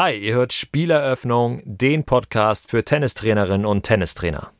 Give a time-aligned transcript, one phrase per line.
[0.00, 4.52] Hi, ihr hört Spieleröffnung, den Podcast für Tennistrainerinnen und Tennistrainer.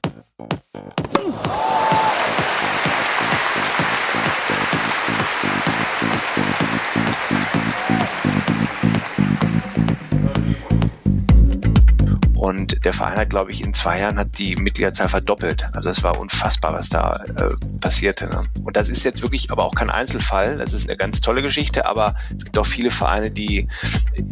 [12.68, 15.68] Und der Verein hat, glaube ich, in zwei Jahren hat die Mitgliederzahl verdoppelt.
[15.72, 18.28] Also es war unfassbar, was da äh, passierte.
[18.28, 18.44] Ne?
[18.62, 20.58] Und das ist jetzt wirklich aber auch kein Einzelfall.
[20.58, 23.68] Das ist eine ganz tolle Geschichte, aber es gibt auch viele Vereine, die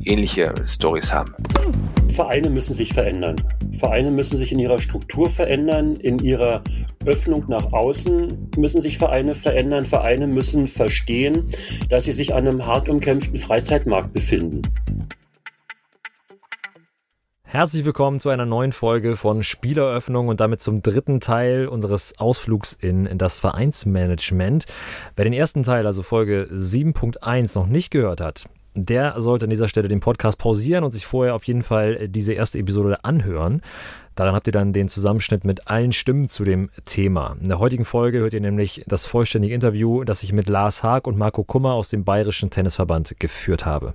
[0.04, 1.34] ähnliche Stories haben.
[2.14, 3.36] Vereine müssen sich verändern.
[3.78, 6.62] Vereine müssen sich in ihrer Struktur verändern, in ihrer
[7.04, 9.86] Öffnung nach außen müssen sich Vereine verändern.
[9.86, 11.50] Vereine müssen verstehen,
[11.88, 14.62] dass sie sich an einem hart umkämpften Freizeitmarkt befinden.
[17.56, 22.74] Herzlich willkommen zu einer neuen Folge von Spieleröffnung und damit zum dritten Teil unseres Ausflugs
[22.74, 24.66] in, in das Vereinsmanagement.
[25.16, 29.68] Wer den ersten Teil, also Folge 7.1, noch nicht gehört hat, der sollte an dieser
[29.68, 33.62] Stelle den Podcast pausieren und sich vorher auf jeden Fall diese erste Episode anhören.
[34.16, 37.38] Daran habt ihr dann den Zusammenschnitt mit allen Stimmen zu dem Thema.
[37.40, 41.06] In der heutigen Folge hört ihr nämlich das vollständige Interview, das ich mit Lars Haag
[41.06, 43.94] und Marco Kummer aus dem Bayerischen Tennisverband geführt habe.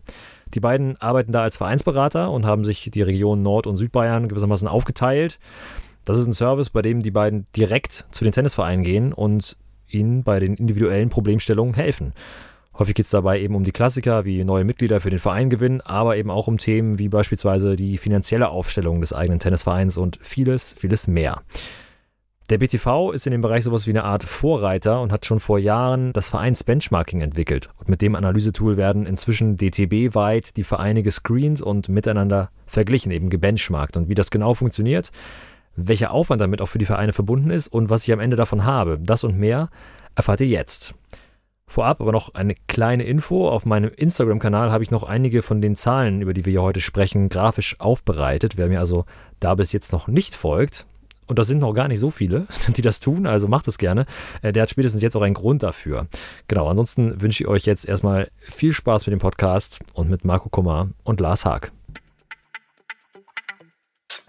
[0.54, 4.68] Die beiden arbeiten da als Vereinsberater und haben sich die Region Nord- und Südbayern gewissermaßen
[4.68, 5.40] aufgeteilt.
[6.06, 10.24] Das ist ein Service, bei dem die beiden direkt zu den Tennisvereinen gehen und ihnen
[10.24, 12.14] bei den individuellen Problemstellungen helfen.
[12.78, 15.82] Häufig geht es dabei eben um die Klassiker wie neue Mitglieder für den Verein gewinnen,
[15.82, 20.74] aber eben auch um Themen wie beispielsweise die finanzielle Aufstellung des eigenen Tennisvereins und vieles,
[20.78, 21.42] vieles mehr.
[22.52, 25.58] Der BTV ist in dem Bereich sowas wie eine Art Vorreiter und hat schon vor
[25.58, 27.70] Jahren das Vereins-Benchmarking entwickelt.
[27.78, 33.96] Und mit dem Analysetool werden inzwischen DTB-weit die Vereine gescreent und miteinander verglichen, eben gebenchmarkt.
[33.96, 35.14] Und wie das genau funktioniert,
[35.78, 38.66] welcher Aufwand damit auch für die Vereine verbunden ist und was ich am Ende davon
[38.66, 39.70] habe, das und mehr
[40.16, 40.94] erfahrt ihr jetzt.
[41.68, 43.48] Vorab aber noch eine kleine Info.
[43.48, 46.82] Auf meinem Instagram-Kanal habe ich noch einige von den Zahlen, über die wir hier heute
[46.82, 48.58] sprechen, grafisch aufbereitet.
[48.58, 49.06] Wer mir also
[49.40, 50.86] da bis jetzt noch nicht folgt,
[51.28, 54.06] und das sind noch gar nicht so viele, die das tun, also macht es gerne.
[54.42, 56.08] Äh, der hat spätestens jetzt auch einen Grund dafür.
[56.48, 60.50] Genau, ansonsten wünsche ich euch jetzt erstmal viel Spaß mit dem Podcast und mit Marco
[60.50, 61.72] Kummer und Lars Haag.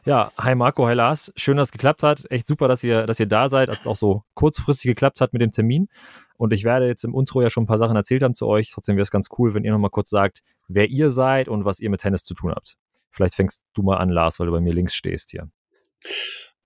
[0.05, 1.33] Ja, hi Marco, hi Lars.
[1.37, 2.29] Schön, dass es geklappt hat.
[2.29, 5.33] Echt super, dass ihr, dass ihr da seid, dass es auch so kurzfristig geklappt hat
[5.33, 5.89] mit dem Termin.
[6.37, 8.73] Und ich werde jetzt im Intro ja schon ein paar Sachen erzählt haben zu euch.
[8.73, 11.79] Trotzdem wäre es ganz cool, wenn ihr nochmal kurz sagt, wer ihr seid und was
[11.79, 12.75] ihr mit Tennis zu tun habt.
[13.11, 15.49] Vielleicht fängst du mal an, Lars, weil du bei mir links stehst hier.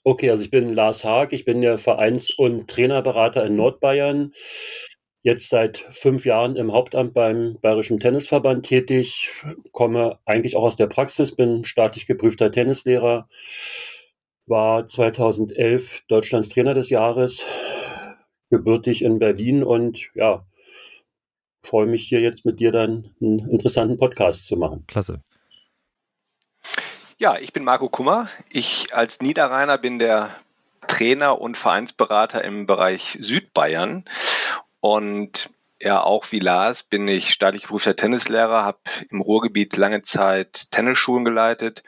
[0.08, 4.34] Okay, also ich bin Lars Haag, ich bin der Vereins- und Trainerberater in Nordbayern.
[5.24, 9.28] Jetzt seit fünf Jahren im Hauptamt beim Bayerischen Tennisverband tätig,
[9.72, 13.28] komme eigentlich auch aus der Praxis, bin staatlich geprüfter Tennislehrer,
[14.46, 17.44] war 2011 Deutschlands Trainer des Jahres,
[18.48, 20.46] gebürtig in Berlin und ja,
[21.64, 24.84] freue mich hier jetzt mit dir dann einen interessanten Podcast zu machen.
[24.86, 25.20] Klasse.
[27.18, 28.28] Ja, ich bin Marco Kummer.
[28.50, 30.28] Ich als Niederrheiner bin der
[30.86, 34.04] Trainer und Vereinsberater im Bereich Südbayern.
[34.80, 35.50] Und
[35.80, 38.78] ja, auch wie Lars bin ich staatlich geprüfter Tennislehrer, habe
[39.10, 41.82] im Ruhrgebiet lange Zeit Tennisschulen geleitet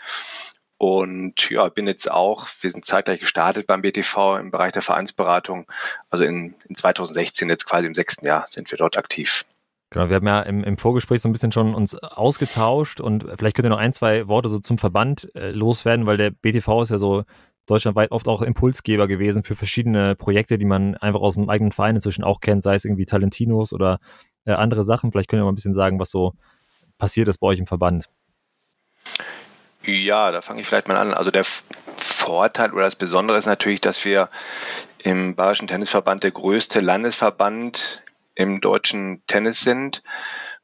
[0.78, 5.66] und ja, bin jetzt auch, wir sind zeitgleich gestartet beim BTV im Bereich der Vereinsberatung.
[6.08, 9.44] Also in, in 2016, jetzt quasi im sechsten Jahr, sind wir dort aktiv.
[9.90, 13.56] Genau, wir haben ja im, im, Vorgespräch so ein bisschen schon uns ausgetauscht und vielleicht
[13.56, 16.90] könnt ihr noch ein, zwei Worte so zum Verband äh, loswerden, weil der BTV ist
[16.90, 17.24] ja so
[17.64, 21.96] deutschlandweit oft auch Impulsgeber gewesen für verschiedene Projekte, die man einfach aus dem eigenen Verein
[21.96, 23.98] inzwischen auch kennt, sei es irgendwie Talentinos oder
[24.44, 25.10] äh, andere Sachen.
[25.10, 26.34] Vielleicht könnt ihr mal ein bisschen sagen, was so
[26.98, 28.06] passiert ist bei euch im Verband.
[29.84, 31.14] Ja, da fange ich vielleicht mal an.
[31.14, 34.28] Also der Vorteil oder das Besondere ist natürlich, dass wir
[34.98, 38.02] im Bayerischen Tennisverband der größte Landesverband
[38.38, 40.04] im deutschen Tennis sind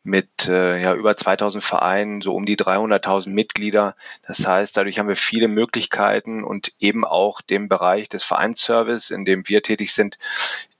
[0.04, 3.96] mit äh, ja, über 2000 Vereinen, so um die 300.000 Mitglieder.
[4.28, 9.24] Das heißt, dadurch haben wir viele Möglichkeiten und eben auch den Bereich des Vereinsservice, in
[9.24, 10.18] dem wir tätig sind,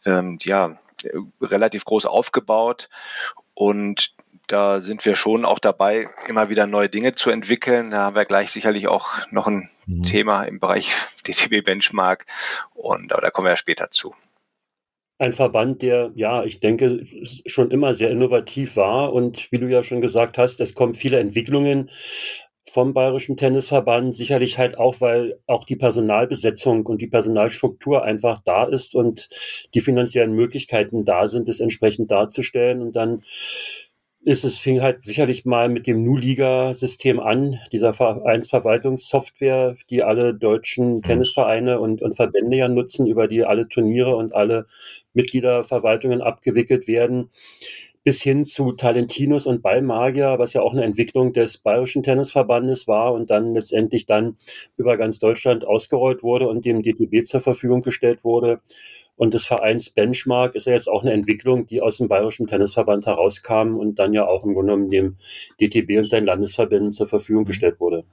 [0.04, 0.78] ähm, ja,
[1.40, 2.88] relativ groß aufgebaut.
[3.54, 4.14] Und
[4.46, 7.90] da sind wir schon auch dabei, immer wieder neue Dinge zu entwickeln.
[7.90, 10.04] Da haben wir gleich sicherlich auch noch ein mhm.
[10.04, 10.92] Thema im Bereich
[11.26, 12.26] DTB Benchmark
[12.72, 14.14] und aber da kommen wir ja später zu
[15.24, 17.04] ein Verband, der, ja, ich denke,
[17.46, 19.12] schon immer sehr innovativ war.
[19.12, 21.90] Und wie du ja schon gesagt hast, es kommen viele Entwicklungen
[22.70, 28.64] vom Bayerischen Tennisverband, sicherlich halt auch, weil auch die Personalbesetzung und die Personalstruktur einfach da
[28.64, 29.28] ist und
[29.74, 32.82] die finanziellen Möglichkeiten da sind, es entsprechend darzustellen.
[32.82, 33.22] Und dann
[34.24, 40.96] ist es fing halt sicherlich mal mit dem Nu-Liga-System an, dieser Vereinsverwaltungssoftware, die alle deutschen
[40.96, 41.02] mhm.
[41.02, 44.66] Tennisvereine und, und Verbände ja nutzen, über die alle Turniere und alle
[45.14, 47.30] Mitgliederverwaltungen abgewickelt werden.
[48.06, 53.14] bis hin zu Talentinus und Ballmagier, was ja auch eine Entwicklung des Bayerischen Tennisverbandes war
[53.14, 54.36] und dann letztendlich dann
[54.76, 58.60] über ganz Deutschland ausgerollt wurde und dem DTB zur Verfügung gestellt wurde.
[59.16, 63.06] Und des Vereins Benchmark ist ja jetzt auch eine Entwicklung, die aus dem Bayerischen Tennisverband
[63.06, 65.16] herauskam und dann ja auch im Grunde genommen dem
[65.60, 68.04] DTB und seinen Landesverbänden zur Verfügung gestellt wurde.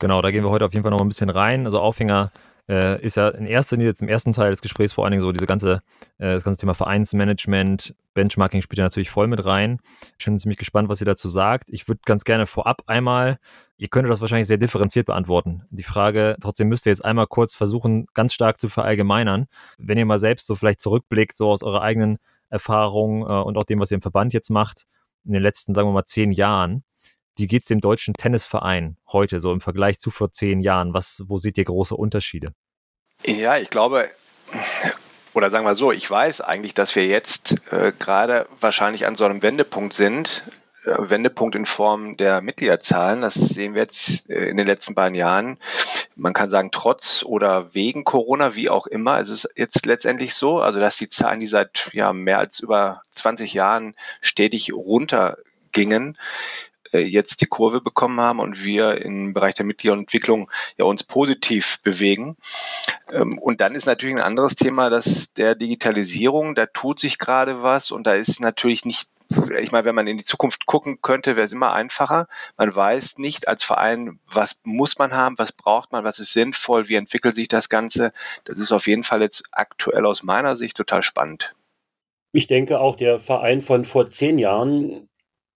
[0.00, 1.64] Genau, da gehen wir heute auf jeden Fall noch ein bisschen rein.
[1.64, 2.32] Also Aufhänger
[2.68, 5.22] äh, ist ja in erster Linie jetzt im ersten Teil des Gesprächs vor allen Dingen
[5.22, 5.80] so diese ganze,
[6.18, 9.78] äh, das ganze Thema Vereinsmanagement, Benchmarking spielt ja natürlich voll mit rein.
[10.18, 11.70] Ich bin ziemlich gespannt, was ihr dazu sagt.
[11.70, 13.38] Ich würde ganz gerne vorab einmal,
[13.76, 15.62] ihr könntet das wahrscheinlich sehr differenziert beantworten.
[15.70, 19.46] Die Frage, trotzdem müsst ihr jetzt einmal kurz versuchen, ganz stark zu verallgemeinern.
[19.78, 22.18] Wenn ihr mal selbst so vielleicht zurückblickt, so aus eurer eigenen
[22.50, 24.84] Erfahrung äh, und auch dem, was ihr im Verband jetzt macht,
[25.24, 26.84] in den letzten, sagen wir mal, zehn Jahren,
[27.38, 30.92] wie geht es dem deutschen Tennisverein heute so im Vergleich zu vor zehn Jahren?
[30.92, 32.52] Was, wo seht ihr große Unterschiede?
[33.24, 34.08] Ja, ich glaube,
[35.34, 39.24] oder sagen wir so, ich weiß eigentlich, dass wir jetzt äh, gerade wahrscheinlich an so
[39.24, 40.44] einem Wendepunkt sind.
[40.84, 43.20] Äh, Wendepunkt in Form der Mitgliederzahlen.
[43.22, 45.58] Das sehen wir jetzt äh, in den letzten beiden Jahren.
[46.16, 49.20] Man kann sagen, trotz oder wegen Corona, wie auch immer.
[49.20, 53.02] Es ist jetzt letztendlich so, also dass die Zahlen, die seit ja, mehr als über
[53.12, 56.16] 20 Jahren stetig runtergingen,
[56.92, 62.36] jetzt die Kurve bekommen haben und wir im Bereich der Mitgliederentwicklung ja uns positiv bewegen.
[63.12, 67.62] Ähm, und dann ist natürlich ein anderes Thema, das der Digitalisierung, da tut sich gerade
[67.62, 69.08] was und da ist natürlich nicht
[69.60, 72.28] ich meine, wenn man in die Zukunft gucken könnte, wäre es immer einfacher.
[72.56, 76.88] Man weiß nicht als Verein, was muss man haben, was braucht man, was ist sinnvoll,
[76.88, 78.12] wie entwickelt sich das Ganze.
[78.44, 81.54] Das ist auf jeden Fall jetzt aktuell aus meiner Sicht total spannend.
[82.32, 85.07] Ich denke auch, der Verein von vor zehn Jahren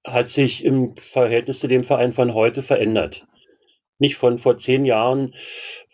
[0.04, 3.26] hat sich im Verhältnis zu dem Verein von heute verändert.
[3.98, 5.34] Nicht von vor zehn Jahren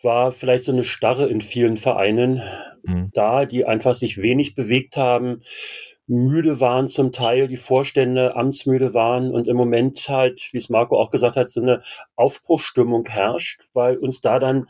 [0.01, 2.41] war vielleicht so eine Starre in vielen Vereinen
[2.83, 3.11] mhm.
[3.13, 5.41] da, die einfach sich wenig bewegt haben,
[6.07, 10.99] müde waren zum Teil, die Vorstände amtsmüde waren und im Moment halt, wie es Marco
[10.99, 11.83] auch gesagt hat, so eine
[12.15, 14.67] Aufbruchstimmung herrscht, weil uns da dann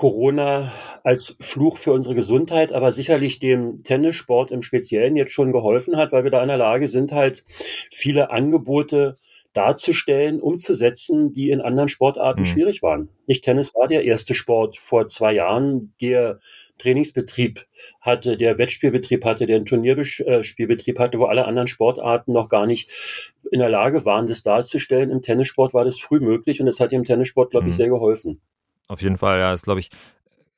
[0.00, 0.72] Corona
[1.04, 6.10] als Fluch für unsere Gesundheit, aber sicherlich dem Tennissport im Speziellen jetzt schon geholfen hat,
[6.10, 7.44] weil wir da in der Lage sind, halt
[7.90, 9.18] viele Angebote
[9.52, 12.44] darzustellen, umzusetzen, die in anderen Sportarten mhm.
[12.46, 13.10] schwierig waren.
[13.28, 16.40] Nicht Tennis war der erste Sport vor zwei Jahren, der
[16.78, 17.66] Trainingsbetrieb
[18.00, 22.88] hatte, der Wettspielbetrieb hatte, der einen Turnierspielbetrieb hatte, wo alle anderen Sportarten noch gar nicht
[23.52, 25.10] in der Lage waren, das darzustellen.
[25.10, 27.76] Im Tennissport war das früh möglich und das hat dem Tennissport, glaube ich, mhm.
[27.76, 28.40] sehr geholfen.
[28.90, 29.90] Auf jeden Fall, ja, ist, glaube ich,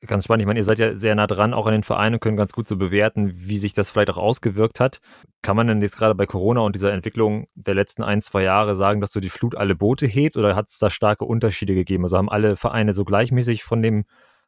[0.07, 0.41] ganz spannend.
[0.41, 2.67] Ich meine, ihr seid ja sehr nah dran, auch an den Vereinen können ganz gut
[2.67, 5.01] so bewerten, wie sich das vielleicht auch ausgewirkt hat.
[5.43, 8.73] Kann man denn jetzt gerade bei Corona und dieser Entwicklung der letzten ein, zwei Jahre
[8.73, 12.05] sagen, dass so die Flut alle Boote hebt oder hat es da starke Unterschiede gegeben?
[12.05, 14.05] Also haben alle Vereine so gleichmäßig von dem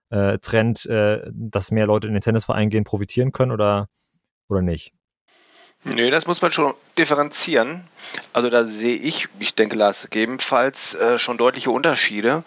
[0.09, 3.87] äh, Trend, äh, dass mehr Leute in den Tennisverein gehen, profitieren können oder,
[4.49, 4.93] oder nicht?
[5.85, 7.87] Nee, das muss man schon differenzieren.
[8.33, 12.43] Also da sehe ich, ich denke Lars, gegebenenfalls äh, schon deutliche Unterschiede.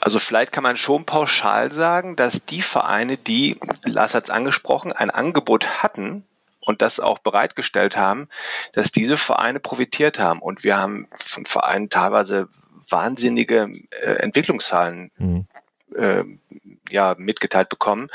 [0.00, 4.92] Also vielleicht kann man schon pauschal sagen, dass die Vereine, die, Lars hat es angesprochen,
[4.92, 6.24] ein Angebot hatten
[6.60, 8.28] und das auch bereitgestellt haben,
[8.72, 10.40] dass diese Vereine profitiert haben.
[10.40, 12.48] Und wir haben von Vereinen teilweise
[12.88, 15.46] wahnsinnige äh, Entwicklungszahlen mhm
[15.96, 16.24] äh,
[16.90, 18.08] ja, mitgeteilt bekommen.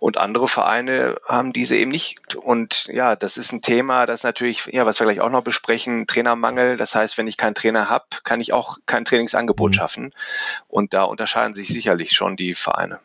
[0.00, 2.34] Und andere Vereine haben diese eben nicht.
[2.34, 6.06] Und ja, das ist ein Thema, das natürlich, ja, was wir gleich auch noch besprechen,
[6.06, 6.76] Trainermangel.
[6.76, 9.74] Das heißt, wenn ich keinen Trainer habe, kann ich auch kein Trainingsangebot mhm.
[9.74, 10.14] schaffen.
[10.68, 13.00] Und da unterscheiden sich sicherlich schon die Vereine.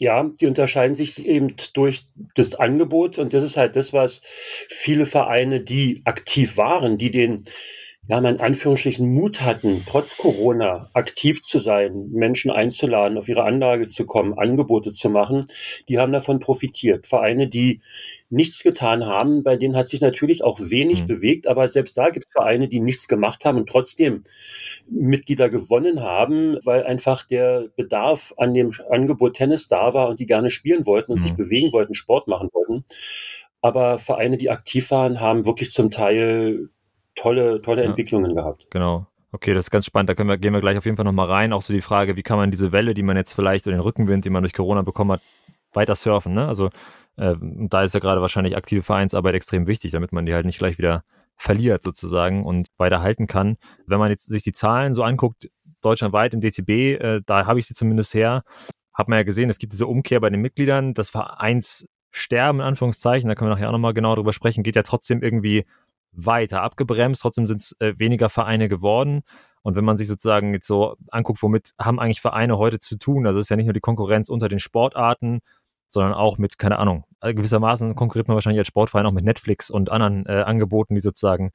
[0.00, 2.06] Ja, die unterscheiden sich eben durch
[2.36, 4.22] das Angebot und das ist halt das, was
[4.68, 7.46] viele Vereine, die aktiv waren, die den
[8.08, 13.86] ja, in Anführungsstrichen Mut hatten, trotz Corona aktiv zu sein, Menschen einzuladen, auf ihre Anlage
[13.86, 15.44] zu kommen, Angebote zu machen,
[15.88, 17.06] die haben davon profitiert.
[17.06, 17.82] Vereine, die
[18.30, 21.06] nichts getan haben, bei denen hat sich natürlich auch wenig mhm.
[21.06, 24.22] bewegt, aber selbst da gibt es Vereine, die nichts gemacht haben und trotzdem
[24.88, 30.26] Mitglieder gewonnen haben, weil einfach der Bedarf an dem Angebot Tennis da war und die
[30.26, 31.24] gerne spielen wollten und mhm.
[31.24, 32.86] sich bewegen wollten, Sport machen wollten.
[33.60, 36.70] Aber Vereine, die aktiv waren, haben wirklich zum Teil
[37.18, 38.66] tolle, tolle ja, Entwicklungen gehabt.
[38.70, 39.06] Genau.
[39.30, 40.08] Okay, das ist ganz spannend.
[40.08, 41.52] Da können wir, gehen wir gleich auf jeden Fall nochmal rein.
[41.52, 43.82] Auch so die Frage, wie kann man diese Welle, die man jetzt vielleicht, oder den
[43.82, 45.20] Rückenwind, den man durch Corona bekommen hat,
[45.72, 46.32] weiter surfen.
[46.32, 46.48] Ne?
[46.48, 46.70] Also
[47.16, 50.58] äh, da ist ja gerade wahrscheinlich aktive Vereinsarbeit extrem wichtig, damit man die halt nicht
[50.58, 51.02] gleich wieder
[51.36, 53.56] verliert sozusagen und weiter halten kann.
[53.86, 55.50] Wenn man jetzt sich die Zahlen so anguckt,
[55.82, 58.42] deutschlandweit im DTB, äh, da habe ich sie zumindest her,
[58.94, 63.28] hat man ja gesehen, es gibt diese Umkehr bei den Mitgliedern, das Vereinssterben in Anführungszeichen,
[63.28, 65.64] da können wir nachher auch nochmal genau drüber sprechen, geht ja trotzdem irgendwie
[66.12, 67.22] weiter abgebremst.
[67.22, 69.22] Trotzdem sind es äh, weniger Vereine geworden.
[69.62, 73.26] Und wenn man sich sozusagen jetzt so anguckt, womit haben eigentlich Vereine heute zu tun?
[73.26, 75.40] Also es ist ja nicht nur die Konkurrenz unter den Sportarten,
[75.88, 79.70] sondern auch mit, keine Ahnung, äh, gewissermaßen konkurriert man wahrscheinlich als Sportverein auch mit Netflix
[79.70, 81.50] und anderen äh, Angeboten, die sozusagen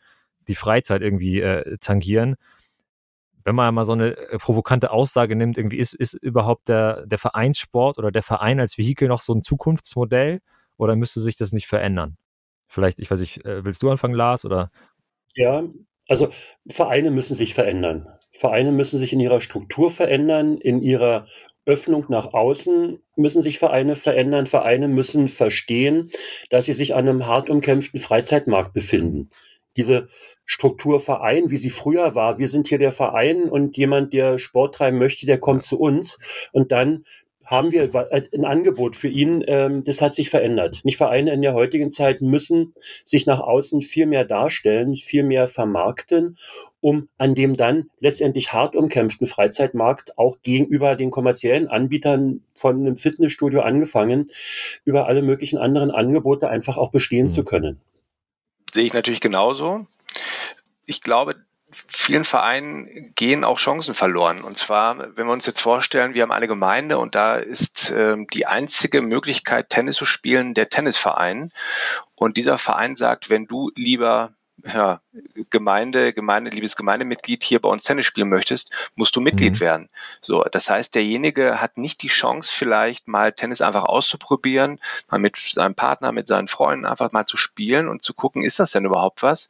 [0.47, 2.35] die Freizeit irgendwie äh, tangieren.
[3.45, 7.17] Wenn man mal so eine äh, provokante Aussage nimmt, irgendwie ist, ist überhaupt der, der
[7.17, 10.41] Vereinssport oder der Verein als Vehikel noch so ein Zukunftsmodell
[10.77, 12.17] oder müsste sich das nicht verändern?
[12.73, 14.45] Vielleicht, ich weiß nicht, äh, willst du anfangen, Lars?
[14.45, 14.71] Oder?
[15.35, 15.63] Ja,
[16.07, 16.29] also
[16.67, 18.07] Vereine müssen sich verändern.
[18.31, 21.27] Vereine müssen sich in ihrer Struktur verändern, in ihrer
[21.67, 24.47] Öffnung nach außen müssen sich Vereine verändern.
[24.47, 26.09] Vereine müssen verstehen,
[26.49, 29.29] dass sie sich an einem hart umkämpften Freizeitmarkt befinden.
[29.77, 30.09] Diese
[30.45, 34.75] Struktur Verein, wie sie früher war, wir sind hier der Verein und jemand, der Sport
[34.75, 36.19] treiben möchte, der kommt zu uns
[36.51, 37.05] und dann
[37.43, 40.81] haben wir äh, ein Angebot für ihn, ähm, das hat sich verändert.
[40.83, 42.73] Nicht Vereine in der heutigen Zeit müssen
[43.03, 46.37] sich nach außen viel mehr darstellen, viel mehr vermarkten,
[46.81, 52.97] um an dem dann letztendlich hart umkämpften Freizeitmarkt auch gegenüber den kommerziellen Anbietern von einem
[52.97, 54.27] Fitnessstudio angefangen,
[54.83, 57.29] über alle möglichen anderen Angebote einfach auch bestehen mhm.
[57.29, 57.81] zu können.
[58.71, 59.87] Sehe ich natürlich genauso.
[60.85, 61.35] Ich glaube,
[61.87, 64.41] vielen Vereinen gehen auch Chancen verloren.
[64.41, 68.15] Und zwar, wenn wir uns jetzt vorstellen, wir haben eine Gemeinde und da ist äh,
[68.33, 71.51] die einzige Möglichkeit, Tennis zu spielen, der Tennisverein.
[72.15, 74.31] Und dieser Verein sagt, wenn du lieber
[74.65, 75.01] ja,
[75.49, 79.59] Gemeinde, Gemeinde, liebes Gemeindemitglied hier bei uns Tennis spielen möchtest, musst du Mitglied mhm.
[79.59, 79.89] werden.
[80.21, 84.79] So, das heißt, derjenige hat nicht die Chance, vielleicht mal Tennis einfach auszuprobieren,
[85.09, 88.59] mal mit seinem Partner, mit seinen Freunden einfach mal zu spielen und zu gucken, ist
[88.59, 89.49] das denn überhaupt was?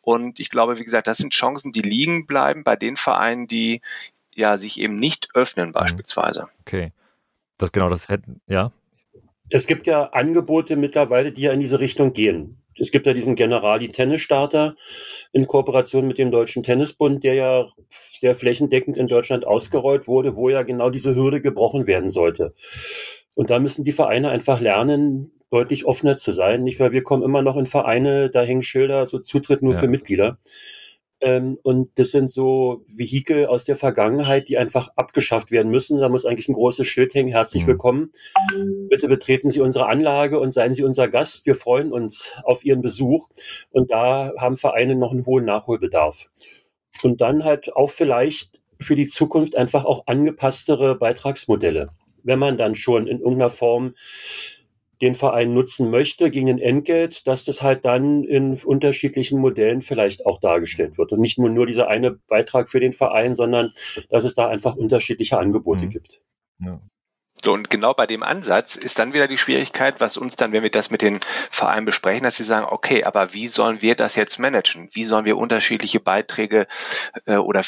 [0.00, 3.82] Und ich glaube, wie gesagt, das sind Chancen, die liegen bleiben bei den Vereinen, die
[4.34, 5.72] ja sich eben nicht öffnen, mhm.
[5.72, 6.48] beispielsweise.
[6.62, 6.92] Okay.
[7.58, 8.72] Das genau, das hätten, ja.
[9.48, 13.34] Es gibt ja Angebote mittlerweile, die ja in diese Richtung gehen es gibt ja diesen
[13.34, 14.76] Generali Tennis Starter
[15.32, 20.48] in Kooperation mit dem Deutschen Tennisbund, der ja sehr flächendeckend in Deutschland ausgerollt wurde, wo
[20.48, 22.54] ja genau diese Hürde gebrochen werden sollte.
[23.34, 26.62] Und da müssen die Vereine einfach lernen, deutlich offener zu sein.
[26.62, 29.78] Nicht, weil wir kommen immer noch in Vereine, da hängen Schilder, so Zutritt nur ja.
[29.78, 30.38] für Mitglieder.
[31.20, 35.98] Ähm, und das sind so Vehikel aus der Vergangenheit, die einfach abgeschafft werden müssen.
[35.98, 37.30] Da muss eigentlich ein großes Schild hängen.
[37.30, 37.68] Herzlich mhm.
[37.68, 38.12] willkommen.
[38.88, 41.46] Bitte betreten Sie unsere Anlage und seien Sie unser Gast.
[41.46, 43.28] Wir freuen uns auf Ihren Besuch.
[43.70, 46.30] Und da haben Vereine noch einen hohen Nachholbedarf.
[47.02, 51.90] Und dann halt auch vielleicht für die Zukunft einfach auch angepasstere Beitragsmodelle.
[52.22, 53.94] Wenn man dann schon in irgendeiner Form
[55.00, 60.26] den Verein nutzen möchte gegen ein Entgelt, dass das halt dann in unterschiedlichen Modellen vielleicht
[60.26, 61.12] auch dargestellt wird.
[61.12, 63.72] Und nicht nur, nur dieser eine Beitrag für den Verein, sondern
[64.10, 65.90] dass es da einfach unterschiedliche Angebote mhm.
[65.90, 66.22] gibt.
[66.58, 66.80] Ja.
[67.42, 70.62] So, und genau bei dem Ansatz ist dann wieder die Schwierigkeit, was uns dann, wenn
[70.62, 71.20] wir das mit den
[71.50, 74.90] Vereinen besprechen, dass sie sagen, okay, aber wie sollen wir das jetzt managen?
[74.92, 76.66] Wie sollen wir unterschiedliche Beiträge
[77.24, 77.62] äh, oder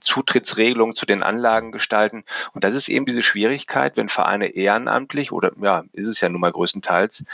[0.00, 2.24] Zutrittsregelungen zu den Anlagen gestalten?
[2.54, 6.40] Und das ist eben diese Schwierigkeit, wenn Vereine ehrenamtlich oder ja, ist es ja nun
[6.40, 7.24] mal größtenteils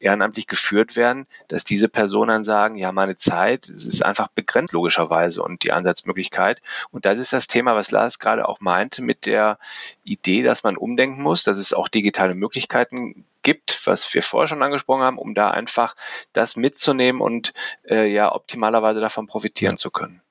[0.00, 4.72] ehrenamtlich geführt werden, dass diese Personen dann sagen, ja, meine Zeit, es ist einfach begrenzt
[4.72, 6.62] logischerweise und die Ansatzmöglichkeit.
[6.90, 9.58] Und das ist das Thema, was Lars gerade auch meinte mit der
[10.02, 14.48] Idee, dass man umdenkt nachdenken muss, dass es auch digitale Möglichkeiten gibt, was wir vorher
[14.48, 15.94] schon angesprochen haben, um da einfach
[16.32, 17.52] das mitzunehmen und
[17.88, 20.22] äh, ja optimalerweise davon profitieren zu können.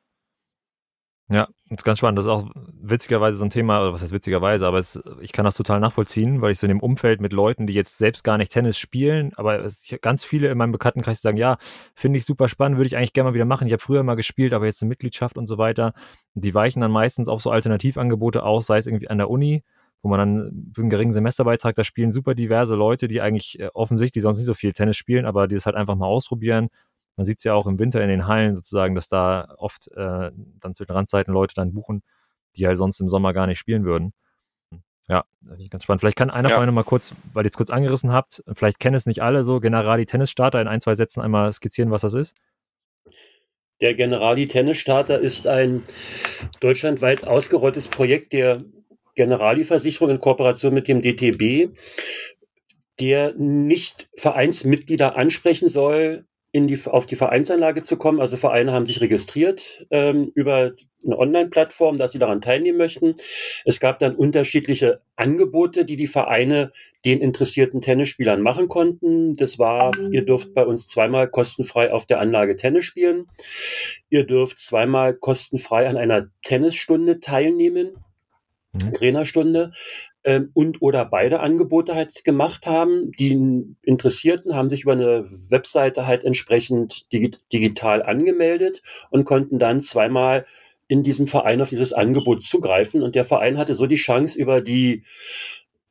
[1.31, 2.17] Ja, das ist ganz spannend.
[2.17, 5.45] Das ist auch witzigerweise so ein Thema, oder was heißt witzigerweise, aber es, ich kann
[5.45, 8.39] das total nachvollziehen, weil ich so in dem Umfeld mit Leuten, die jetzt selbst gar
[8.39, 11.57] nicht Tennis spielen, aber es, ganz viele in meinem Bekanntenkreis sagen, ja,
[11.93, 13.67] finde ich super spannend, würde ich eigentlich gerne mal wieder machen.
[13.67, 15.93] Ich habe früher mal gespielt, aber jetzt eine Mitgliedschaft und so weiter.
[16.33, 19.63] Die weichen dann meistens auf so Alternativangebote aus, sei es irgendwie an der Uni
[20.01, 23.69] wo man dann für einen geringen Semesterbeitrag, da spielen super diverse Leute, die eigentlich äh,
[23.73, 26.69] offensichtlich sonst nicht so viel Tennis spielen, aber die das halt einfach mal ausprobieren.
[27.17, 30.31] Man sieht es ja auch im Winter in den Hallen sozusagen, dass da oft äh,
[30.59, 32.01] dann zu den Randzeiten Leute dann buchen,
[32.55, 34.13] die halt sonst im Sommer gar nicht spielen würden.
[35.09, 35.25] Ja,
[35.71, 36.01] ganz spannend.
[36.01, 36.55] Vielleicht kann einer ja.
[36.55, 39.43] von euch mal kurz, weil ihr es kurz angerissen habt, vielleicht kennen es nicht alle
[39.43, 42.37] so, Generali Tennisstarter in ein, zwei Sätzen einmal skizzieren, was das ist.
[43.81, 45.83] Der Generali Tennisstarter ist ein
[46.59, 48.63] deutschlandweit ausgerolltes Projekt der
[49.15, 51.75] Generali-Versicherung in Kooperation mit dem DTB,
[52.99, 58.19] der nicht Vereinsmitglieder ansprechen soll, in die, auf die Vereinsanlage zu kommen.
[58.19, 60.73] Also Vereine haben sich registriert ähm, über
[61.05, 63.15] eine Online-Plattform, dass sie daran teilnehmen möchten.
[63.65, 66.71] Es gab dann unterschiedliche Angebote, die die Vereine
[67.05, 69.35] den interessierten Tennisspielern machen konnten.
[69.35, 73.27] Das war, ihr dürft bei uns zweimal kostenfrei auf der Anlage Tennis spielen.
[74.09, 77.93] Ihr dürft zweimal kostenfrei an einer Tennisstunde teilnehmen
[78.73, 78.93] mhm.
[78.93, 79.71] Trainerstunde
[80.23, 83.11] ähm, und oder beide Angebote halt gemacht haben.
[83.13, 83.31] Die
[83.83, 90.45] Interessierten haben sich über eine Webseite halt entsprechend dig digital angemeldet und konnten dann zweimal
[90.87, 93.03] in diesem Verein auf dieses Angebot zugreifen.
[93.03, 95.03] Und der Verein hatte so die Chance, über die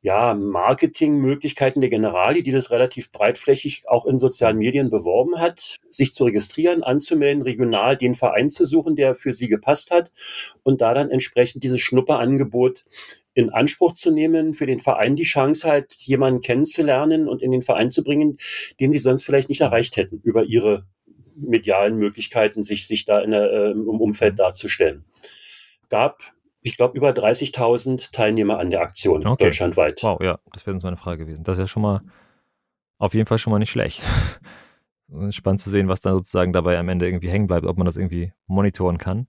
[0.01, 6.13] ja, Marketingmöglichkeiten der Generali, die das relativ breitflächig auch in sozialen Medien beworben hat, sich
[6.13, 10.13] zu registrieren, anzumelden, regional den Verein zu suchen, der für sie gepasst hat
[10.63, 12.85] und da dann entsprechend dieses Schnupperangebot
[13.33, 17.61] in Anspruch zu nehmen, für den Verein die Chance halt, jemanden kennenzulernen und in den
[17.61, 18.37] Verein zu bringen,
[18.79, 20.85] den sie sonst vielleicht nicht erreicht hätten über ihre
[21.35, 25.05] medialen Möglichkeiten, sich, sich da in der, äh, im Umfeld darzustellen.
[25.89, 26.21] Gab
[26.61, 29.45] ich glaube, über 30.000 Teilnehmer an der Aktion okay.
[29.45, 30.01] deutschlandweit.
[30.01, 31.43] Wow, ja, das wäre uns meine Frage gewesen.
[31.43, 32.01] Das ist ja schon mal
[32.97, 34.03] auf jeden Fall schon mal nicht schlecht.
[35.31, 37.97] Spannend zu sehen, was dann sozusagen dabei am Ende irgendwie hängen bleibt, ob man das
[37.97, 39.27] irgendwie monitoren kann.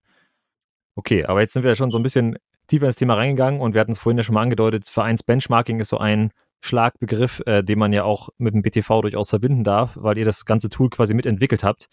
[0.97, 3.75] Okay, aber jetzt sind wir ja schon so ein bisschen tiefer ins Thema reingegangen und
[3.75, 7.79] wir hatten es vorhin ja schon mal angedeutet, Vereinsbenchmarking ist so ein Schlagbegriff, äh, den
[7.79, 11.15] man ja auch mit dem BTV durchaus verbinden darf, weil ihr das ganze Tool quasi
[11.15, 11.89] mitentwickelt habt.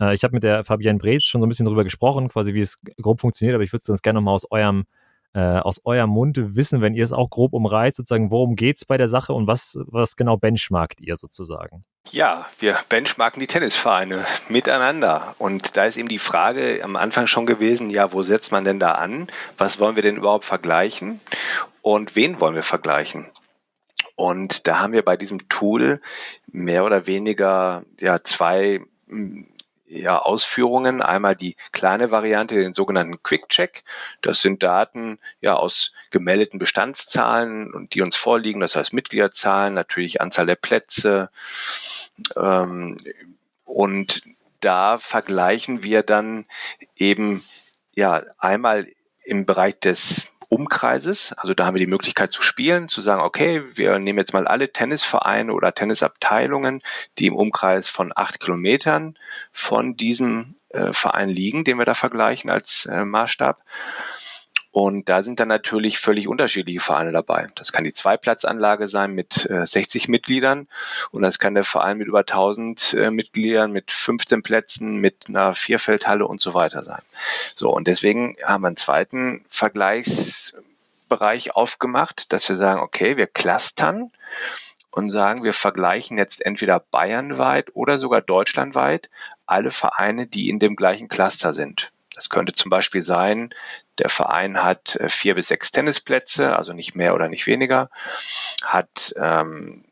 [0.00, 2.60] Äh, ich habe mit der Fabienne Breetz schon so ein bisschen darüber gesprochen, quasi wie
[2.60, 4.84] es grob funktioniert, aber ich würde es ganz gerne nochmal aus eurem
[5.34, 8.84] äh, aus eurem Mund wissen, wenn ihr es auch grob umreißt, sozusagen, worum geht es
[8.84, 11.84] bei der Sache und was, was genau benchmarkt ihr sozusagen?
[12.10, 15.34] Ja, wir benchmarken die Tennisvereine miteinander.
[15.38, 18.78] Und da ist eben die Frage am Anfang schon gewesen, ja, wo setzt man denn
[18.78, 19.26] da an?
[19.58, 21.20] Was wollen wir denn überhaupt vergleichen?
[21.82, 23.26] Und wen wollen wir vergleichen?
[24.16, 26.00] Und da haben wir bei diesem Tool
[26.50, 28.80] mehr oder weniger ja, zwei
[29.88, 31.02] ja, Ausführungen.
[31.02, 33.84] Einmal die kleine Variante, den sogenannten Quick Check.
[34.20, 38.60] Das sind Daten ja aus gemeldeten Bestandszahlen und die uns vorliegen.
[38.60, 41.30] Das heißt Mitgliederzahlen, natürlich Anzahl der Plätze.
[42.36, 42.96] Ähm,
[43.64, 44.22] und
[44.60, 46.46] da vergleichen wir dann
[46.96, 47.42] eben
[47.94, 48.86] ja einmal
[49.24, 51.32] im Bereich des Umkreises.
[51.34, 54.46] Also da haben wir die Möglichkeit zu spielen, zu sagen, okay, wir nehmen jetzt mal
[54.46, 56.82] alle Tennisvereine oder Tennisabteilungen,
[57.18, 59.16] die im Umkreis von acht Kilometern
[59.52, 63.62] von diesem äh, Verein liegen, den wir da vergleichen als äh, Maßstab.
[64.70, 67.48] Und da sind dann natürlich völlig unterschiedliche Vereine dabei.
[67.54, 70.68] Das kann die Zweiplatzanlage sein mit äh, 60 Mitgliedern
[71.10, 75.54] und das kann der Verein mit über 1000 äh, Mitgliedern, mit 15 Plätzen, mit einer
[75.54, 77.02] Vierfeldhalle und so weiter sein.
[77.54, 84.12] So, und deswegen haben wir einen zweiten Vergleichsbereich aufgemacht, dass wir sagen, okay, wir clustern
[84.90, 89.08] und sagen, wir vergleichen jetzt entweder bayernweit oder sogar deutschlandweit
[89.46, 91.90] alle Vereine, die in dem gleichen Cluster sind.
[92.18, 93.54] Das könnte zum Beispiel sein,
[93.98, 97.90] der Verein hat äh, vier bis sechs Tennisplätze, also nicht mehr oder nicht weniger,
[98.64, 99.84] hat ähm,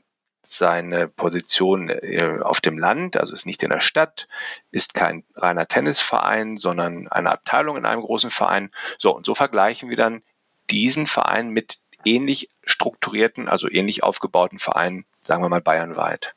[0.45, 4.27] seine Position äh, auf dem Land, also ist nicht in der Stadt,
[4.73, 8.73] ist kein reiner Tennisverein, sondern eine Abteilung in einem großen Verein.
[8.99, 10.25] So, und so vergleichen wir dann
[10.69, 16.35] diesen Verein mit ähnlich strukturierten, also ähnlich aufgebauten Vereinen, sagen wir mal bayernweit.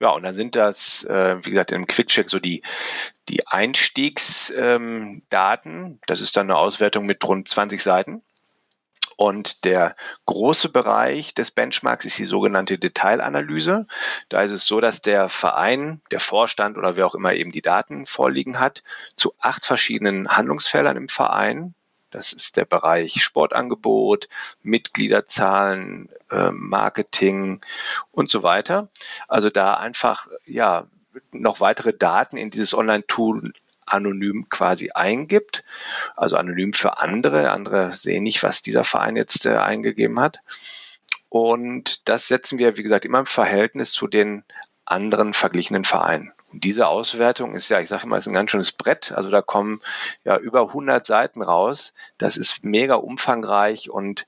[0.00, 2.62] Ja, und dann sind das, äh, wie gesagt, im Quickcheck so die,
[3.28, 5.22] die Einstiegsdaten.
[5.74, 8.22] Ähm, das ist dann eine Auswertung mit rund 20 Seiten.
[9.16, 13.88] Und der große Bereich des Benchmarks ist die sogenannte Detailanalyse.
[14.28, 17.60] Da ist es so, dass der Verein, der Vorstand oder wer auch immer eben die
[17.60, 18.84] Daten vorliegen hat,
[19.16, 21.74] zu acht verschiedenen Handlungsfeldern im Verein
[22.10, 24.28] das ist der Bereich Sportangebot,
[24.62, 27.60] Mitgliederzahlen, äh, Marketing
[28.10, 28.88] und so weiter.
[29.26, 30.86] Also da einfach ja
[31.32, 33.52] noch weitere Daten in dieses Online-Tool
[33.86, 35.64] anonym quasi eingibt,
[36.16, 37.50] also anonym für andere.
[37.50, 40.40] Andere sehen nicht, was dieser Verein jetzt äh, eingegeben hat.
[41.28, 44.44] Und das setzen wir, wie gesagt, immer im Verhältnis zu den
[44.84, 46.32] anderen verglichenen Vereinen.
[46.52, 49.12] Und diese Auswertung ist ja, ich sage immer, ist ein ganz schönes Brett.
[49.12, 49.80] Also da kommen
[50.24, 51.94] ja über 100 Seiten raus.
[52.16, 54.26] Das ist mega umfangreich und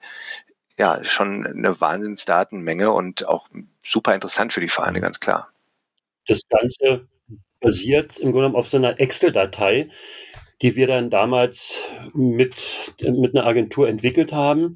[0.79, 3.49] ja, schon eine Wahnsinnsdatenmenge und auch
[3.83, 5.49] super interessant für die Vereine, ganz klar.
[6.27, 7.07] Das Ganze
[7.61, 9.91] basiert im Grunde genommen auf so einer Excel-Datei,
[10.63, 11.79] die wir dann damals
[12.15, 12.55] mit,
[13.01, 14.75] mit einer Agentur entwickelt haben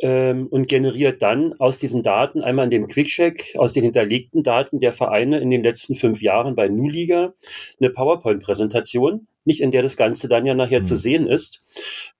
[0.00, 4.80] ähm, und generiert dann aus diesen Daten einmal in dem Quickcheck, aus den hinterlegten Daten
[4.80, 7.34] der Vereine in den letzten fünf Jahren bei Nuliga
[7.80, 10.84] eine PowerPoint-Präsentation, nicht in der das Ganze dann ja nachher mhm.
[10.84, 11.64] zu sehen ist.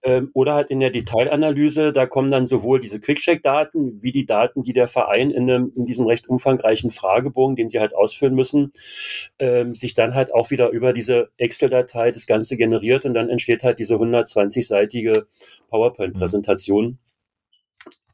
[0.02, 4.64] Ähm, oder halt in der Detailanalyse, da kommen dann sowohl diese Quickcheck-Daten wie die Daten,
[4.64, 8.72] die der Verein in, einem, in diesem recht umfangreichen Fragebogen, den sie halt ausfüllen müssen,
[9.38, 13.62] ähm, sich dann halt auch wieder über diese Excel-Datei das Ganze generiert und dann entsteht
[13.62, 15.26] halt diese 120-seitige
[15.70, 16.98] PowerPoint-Präsentation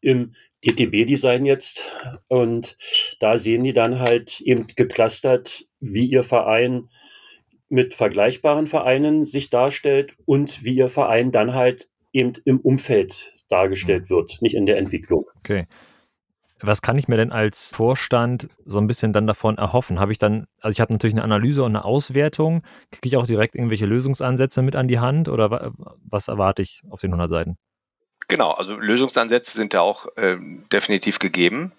[0.05, 1.93] im DTB-Design jetzt.
[2.29, 2.77] Und
[3.21, 6.89] da sehen die dann halt eben geclustert, wie ihr Verein
[7.69, 14.09] mit vergleichbaren Vereinen sich darstellt und wie ihr Verein dann halt eben im Umfeld dargestellt
[14.09, 15.25] wird, nicht in der Entwicklung.
[15.39, 15.67] Okay.
[16.61, 19.99] Was kann ich mir denn als Vorstand so ein bisschen dann davon erhoffen?
[19.99, 22.63] Habe ich dann, also ich habe natürlich eine Analyse und eine Auswertung.
[22.91, 25.73] Kriege ich auch direkt irgendwelche Lösungsansätze mit an die Hand oder
[26.09, 27.57] was erwarte ich auf den 100 Seiten?
[28.29, 30.37] Genau, also Lösungsansätze sind da auch äh,
[30.73, 31.73] definitiv gegeben,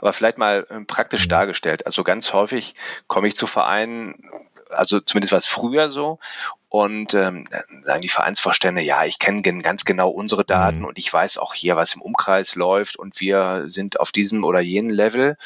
[0.00, 1.30] aber vielleicht mal äh, praktisch mhm.
[1.30, 1.86] dargestellt.
[1.86, 2.74] Also ganz häufig
[3.06, 4.30] komme ich zu Vereinen,
[4.70, 6.18] also zumindest war es früher so,
[6.68, 7.44] und ähm,
[7.82, 10.84] sagen die Vereinsvorstände, ja, ich kenne ganz genau unsere Daten mhm.
[10.84, 14.60] und ich weiß auch hier, was im Umkreis läuft und wir sind auf diesem oder
[14.60, 15.36] jenen Level.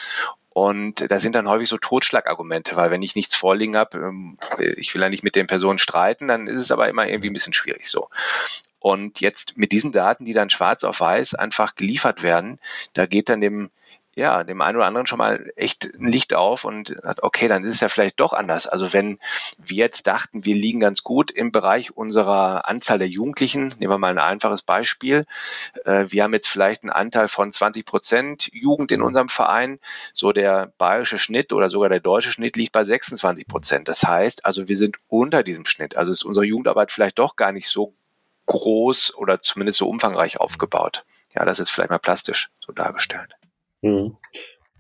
[0.55, 4.93] Und da sind dann häufig so Totschlagargumente, weil wenn ich nichts vorliegen habe, ähm, ich
[4.93, 7.55] will ja nicht mit den Personen streiten, dann ist es aber immer irgendwie ein bisschen
[7.55, 8.11] schwierig so.
[8.83, 12.59] Und jetzt mit diesen Daten, die dann schwarz auf weiß einfach geliefert werden,
[12.95, 13.71] da geht dann dem
[14.15, 17.63] ja, dem einen oder anderen schon mal echt ein Licht auf und hat, okay, dann
[17.63, 18.67] ist es ja vielleicht doch anders.
[18.67, 19.19] Also wenn
[19.57, 23.99] wir jetzt dachten, wir liegen ganz gut im Bereich unserer Anzahl der Jugendlichen, nehmen wir
[23.99, 25.25] mal ein einfaches Beispiel.
[25.87, 29.79] Äh, wir haben jetzt vielleicht einen Anteil von 20 Prozent Jugend in unserem Verein.
[30.13, 33.89] So der bayerische Schnitt oder sogar der deutsche Schnitt liegt bei 26 Prozent.
[33.89, 35.97] Das heißt also, wir sind unter diesem Schnitt.
[35.97, 37.95] Also ist unsere Jugendarbeit vielleicht doch gar nicht so
[38.47, 41.05] groß oder zumindest so umfangreich aufgebaut.
[41.35, 43.35] Ja, das ist vielleicht mal plastisch so dargestellt.
[43.83, 44.17] Mhm.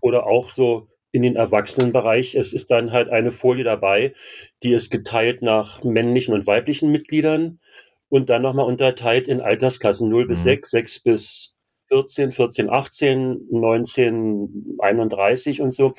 [0.01, 2.35] Oder auch so in den Erwachsenenbereich.
[2.35, 4.15] Es ist dann halt eine Folie dabei,
[4.63, 7.61] die ist geteilt nach männlichen und weiblichen Mitgliedern
[8.09, 10.29] und dann nochmal unterteilt in Altersklassen 0 mhm.
[10.29, 11.57] bis 6, 6 bis
[11.89, 15.93] 14, 14, 18, 19, 31 und so.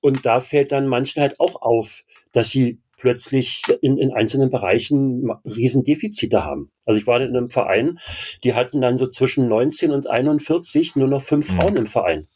[0.00, 5.28] Und da fällt dann manchen halt auch auf, dass sie plötzlich in, in einzelnen Bereichen
[5.44, 6.70] Riesendefizite haben.
[6.86, 7.98] Also ich war in einem Verein,
[8.44, 11.56] die hatten dann so zwischen 19 und 41 nur noch fünf mhm.
[11.56, 12.28] Frauen im Verein.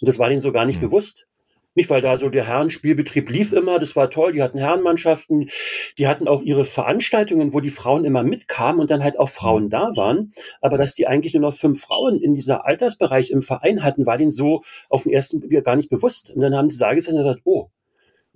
[0.00, 0.88] Und das war denen so gar nicht mhm.
[0.88, 1.26] bewusst.
[1.74, 5.48] Nicht, weil da so der Herrenspielbetrieb lief immer, das war toll, die hatten Herrenmannschaften,
[5.96, 9.64] die hatten auch ihre Veranstaltungen, wo die Frauen immer mitkamen und dann halt auch Frauen
[9.64, 9.70] mhm.
[9.70, 10.32] da waren.
[10.60, 14.18] Aber dass die eigentlich nur noch fünf Frauen in dieser Altersbereich im Verein hatten, war
[14.18, 16.30] denen so auf den ersten Blick gar nicht bewusst.
[16.30, 17.70] Und dann haben sie da gesessen und gesagt, oh,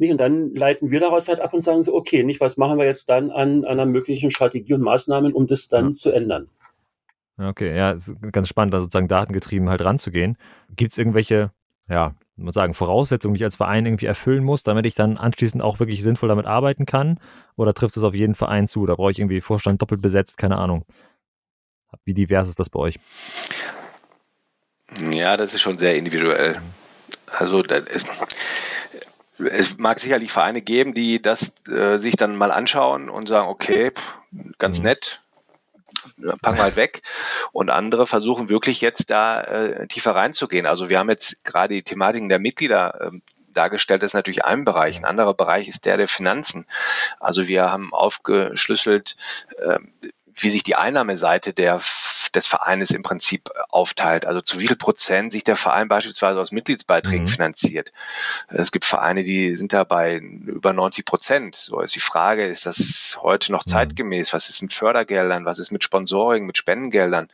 [0.03, 0.12] nicht?
[0.12, 2.85] Und dann leiten wir daraus halt ab und sagen so, okay, nicht, was machen wir
[2.85, 5.93] jetzt dann an, einer möglichen Strategie und Maßnahmen, um das dann ja.
[5.93, 6.49] zu ändern.
[7.38, 10.37] Okay, ja, ist ganz spannend, da sozusagen datengetrieben halt ranzugehen.
[10.77, 11.51] Gibt es irgendwelche,
[11.88, 15.62] ja, man sagen, Voraussetzungen, die ich als Verein irgendwie erfüllen muss, damit ich dann anschließend
[15.62, 17.19] auch wirklich sinnvoll damit arbeiten kann?
[17.57, 18.87] Oder trifft es auf jeden Verein zu?
[18.87, 20.85] Da brauche ich irgendwie Vorstand doppelt besetzt, keine Ahnung.
[22.05, 22.99] Wie divers ist das bei euch?
[25.12, 26.57] Ja, das ist schon sehr individuell.
[27.27, 28.07] Also das ist,
[29.50, 33.90] es mag sicherlich Vereine geben, die das äh, sich dann mal anschauen und sagen, okay,
[33.90, 34.18] pff,
[34.59, 34.85] ganz mhm.
[34.87, 35.20] nett,
[36.40, 37.02] packen wir halt weg.
[37.52, 40.66] Und andere versuchen wirklich jetzt da äh, tiefer reinzugehen.
[40.66, 43.18] Also wir haben jetzt gerade die Thematiken der Mitglieder äh,
[43.52, 44.98] dargestellt, das ist natürlich ein Bereich.
[44.98, 46.66] Ein anderer Bereich ist der der Finanzen.
[47.20, 49.16] Also wir haben aufgeschlüsselt,
[49.59, 49.78] äh,
[50.35, 51.81] wie sich die Einnahmeseite der,
[52.35, 54.27] des Vereines im Prinzip äh, aufteilt.
[54.27, 57.29] Also zu wie viel Prozent sich der Verein beispielsweise aus Mitgliedsbeiträgen mhm.
[57.29, 57.92] finanziert.
[58.49, 61.55] Es gibt Vereine, die sind da bei über 90 Prozent.
[61.55, 63.71] So ist die Frage, ist das heute noch mhm.
[63.71, 64.33] zeitgemäß?
[64.33, 65.45] Was ist mit Fördergeldern?
[65.45, 67.29] Was ist mit Sponsoring, mit Spendengeldern?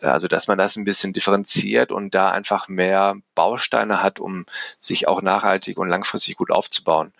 [0.00, 4.46] Also, dass man das ein bisschen differenziert und da einfach mehr Bausteine hat, um
[4.78, 7.12] sich auch nachhaltig und langfristig gut aufzubauen.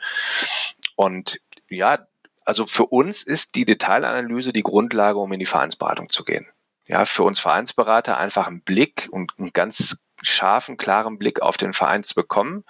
[0.96, 1.98] Und ja,
[2.44, 6.46] also für uns ist die Detailanalyse die Grundlage, um in die Vereinsberatung zu gehen.
[6.86, 11.72] Ja, für uns Vereinsberater einfach einen Blick und einen ganz scharfen, klaren Blick auf den
[11.72, 12.64] Verein zu bekommen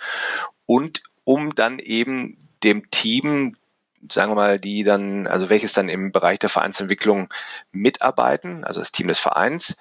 [0.67, 3.57] und um dann eben dem Team
[4.09, 7.29] sagen wir mal, die dann, also welches dann im Bereich der Vereinsentwicklung
[7.73, 9.77] mitarbeiten, also das Team des Vereins,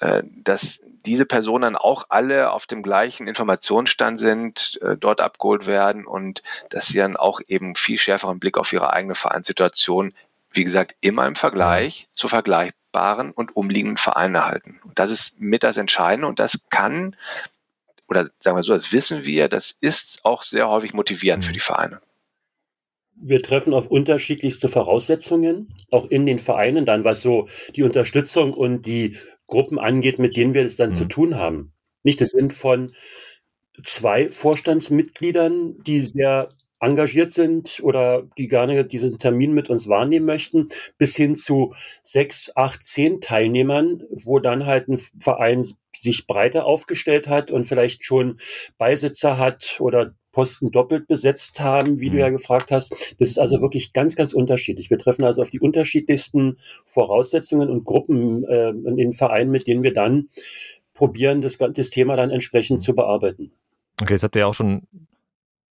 [0.00, 5.66] äh, dass diese Personen dann auch alle auf dem gleichen Informationsstand sind, äh, dort abgeholt
[5.66, 10.14] werden und dass sie dann auch eben viel schärferen Blick auf ihre eigene Vereinssituation,
[10.52, 14.80] wie gesagt, immer im Vergleich zu vergleichbaren und umliegenden Vereinen erhalten.
[14.84, 17.16] Und das ist mit das Entscheidende und das kann,
[18.08, 21.54] oder sagen wir so, das wissen wir, das ist auch sehr häufig motivierend für mhm.
[21.54, 22.00] die Vereine
[23.20, 28.86] wir treffen auf unterschiedlichste Voraussetzungen, auch in den Vereinen, dann was so die Unterstützung und
[28.86, 30.94] die Gruppen angeht, mit denen wir es dann mhm.
[30.94, 31.72] zu tun haben.
[32.02, 32.92] Nicht, das sind von
[33.82, 36.48] zwei Vorstandsmitgliedern, die sehr
[36.80, 42.52] engagiert sind oder die gerne diesen Termin mit uns wahrnehmen möchten, bis hin zu sechs,
[42.54, 48.38] acht, zehn Teilnehmern, wo dann halt ein Verein sich breiter aufgestellt hat und vielleicht schon
[48.76, 52.12] Beisitzer hat oder Posten doppelt besetzt haben, wie mhm.
[52.12, 52.92] du ja gefragt hast.
[53.18, 54.88] Das ist also wirklich ganz, ganz unterschiedlich.
[54.88, 59.82] Wir treffen also auf die unterschiedlichsten Voraussetzungen und Gruppen äh, in den Vereinen, mit denen
[59.82, 60.28] wir dann
[60.94, 62.84] probieren, das, das Thema dann entsprechend mhm.
[62.84, 63.50] zu bearbeiten.
[64.00, 65.08] Okay, jetzt habt ihr ja auch schon ein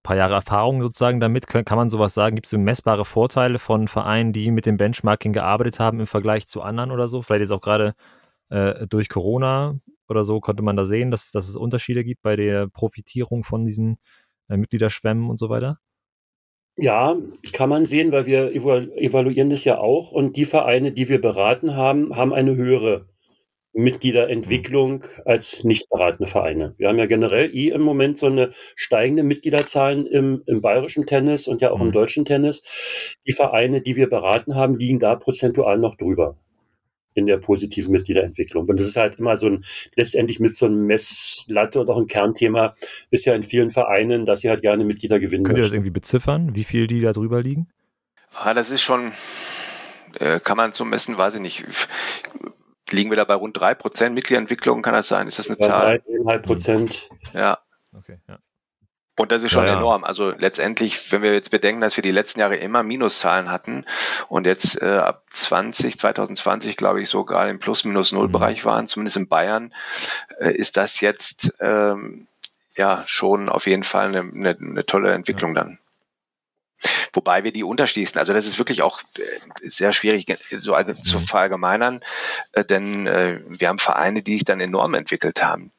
[0.04, 1.48] paar Jahre Erfahrung sozusagen damit.
[1.48, 2.36] Kann man sowas sagen?
[2.36, 6.62] Gibt es messbare Vorteile von Vereinen, die mit dem Benchmarking gearbeitet haben im Vergleich zu
[6.62, 7.22] anderen oder so?
[7.22, 7.96] Vielleicht jetzt auch gerade
[8.50, 12.36] äh, durch Corona oder so konnte man da sehen, dass, dass es Unterschiede gibt bei
[12.36, 13.98] der Profitierung von diesen
[14.50, 15.80] äh, Mitgliederschwemmen und so weiter?
[16.80, 17.18] Ja,
[17.54, 21.76] kann man sehen, weil wir evaluieren das ja auch und die Vereine, die wir beraten
[21.76, 23.08] haben, haben eine höhere
[23.74, 26.76] Mitgliederentwicklung als nicht beratende Vereine.
[26.78, 31.48] Wir haben ja generell eh im Moment so eine steigende Mitgliederzahlen im, im bayerischen Tennis
[31.48, 31.88] und ja auch mhm.
[31.88, 32.64] im deutschen Tennis.
[33.28, 36.38] Die Vereine, die wir beraten haben, liegen da prozentual noch drüber
[37.18, 38.68] in der positiven Mitgliederentwicklung.
[38.68, 42.08] Und das ist halt immer so ein, letztendlich mit so einem Messlatte und auch ein
[42.08, 42.76] Kernthema
[43.10, 45.90] ist ja in vielen Vereinen, dass sie halt gerne Mitglieder gewinnen Könnt ihr das irgendwie
[45.90, 47.68] beziffern, wie viel die da drüber liegen?
[48.36, 49.12] Ah, das ist schon,
[50.20, 51.66] äh, kann man so messen, weiß ich nicht
[52.92, 55.28] liegen wir da bei rund 3% Mitgliederentwicklung, kann das sein?
[55.28, 56.04] Ist das eine ja, Zahl?
[56.08, 57.10] 3,5 Prozent.
[57.34, 57.58] Ja.
[57.94, 58.40] Okay, ja.
[59.18, 59.78] Und das ist schon ja, ja.
[59.80, 60.04] enorm.
[60.04, 63.84] Also letztendlich, wenn wir jetzt bedenken, dass wir die letzten Jahre immer Minuszahlen hatten
[64.30, 68.70] und jetzt äh, ab 20, 2020, glaube ich, sogar im Plus-Minus-Null-Bereich mhm.
[68.70, 69.74] waren, zumindest in Bayern,
[70.40, 72.28] äh, ist das jetzt ähm,
[72.76, 75.64] ja schon auf jeden Fall eine, eine, eine tolle Entwicklung ja.
[75.64, 75.80] dann.
[77.12, 78.20] Wobei wir die unterschließen.
[78.20, 79.22] Also das ist wirklich auch äh,
[79.62, 81.26] sehr schwierig so zu mhm.
[81.26, 82.02] verallgemeinern,
[82.52, 85.72] äh, denn äh, wir haben Vereine, die sich dann enorm entwickelt haben.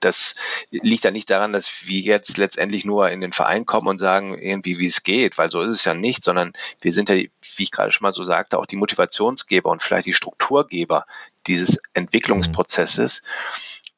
[0.00, 0.34] Das
[0.70, 4.38] liegt ja nicht daran, dass wir jetzt letztendlich nur in den Verein kommen und sagen
[4.38, 7.30] irgendwie, wie es geht, weil so ist es ja nicht, sondern wir sind ja, wie
[7.62, 11.06] ich gerade schon mal so sagte, auch die Motivationsgeber und vielleicht die Strukturgeber
[11.46, 13.22] dieses Entwicklungsprozesses.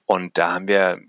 [0.07, 1.01] Und da haben wir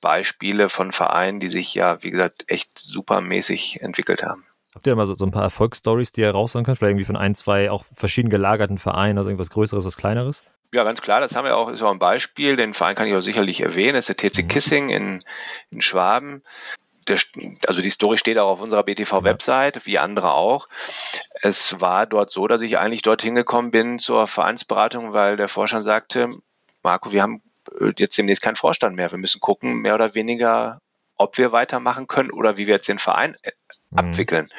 [0.00, 4.44] Beispiele von Vereinen, die sich ja, wie gesagt, echt supermäßig entwickelt haben.
[4.74, 6.78] Habt ihr mal so, so ein paar Erfolgsstories, die ihr raushauen könnt?
[6.78, 10.44] Vielleicht irgendwie von ein, zwei auch verschieden gelagerten Vereinen, also irgendwas Größeres, was Kleineres?
[10.72, 12.56] Ja, ganz klar, das haben wir auch, ist auch ein Beispiel.
[12.56, 13.94] Den Verein kann ich auch sicherlich erwähnen.
[13.94, 14.48] Das ist der TC mhm.
[14.48, 15.24] Kissing in,
[15.70, 16.42] in Schwaben.
[17.08, 17.18] Der,
[17.66, 20.68] also die Story steht auch auf unserer BTV-Website, wie andere auch.
[21.42, 25.84] Es war dort so, dass ich eigentlich dorthin gekommen bin zur Vereinsberatung, weil der Vorstand
[25.84, 26.30] sagte,
[26.82, 27.42] Marco, wir haben
[27.78, 29.10] äh, jetzt demnächst keinen Vorstand mehr.
[29.10, 30.78] Wir müssen gucken, mehr oder weniger,
[31.16, 33.36] ob wir weitermachen können oder wie wir jetzt den Verein
[33.92, 33.98] mhm.
[33.98, 34.50] abwickeln.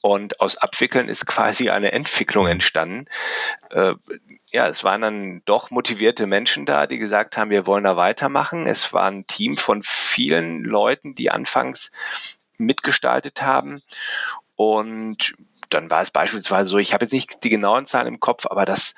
[0.00, 3.06] Und aus Abwickeln ist quasi eine Entwicklung entstanden.
[3.70, 3.94] Äh,
[4.52, 8.66] ja, es waren dann doch motivierte Menschen da, die gesagt haben, wir wollen da weitermachen.
[8.66, 11.90] Es war ein Team von vielen Leuten, die anfangs
[12.58, 13.82] mitgestaltet haben.
[14.56, 15.34] Und
[15.70, 18.64] dann war es beispielsweise so, ich habe jetzt nicht die genauen Zahlen im Kopf, aber
[18.64, 18.94] dass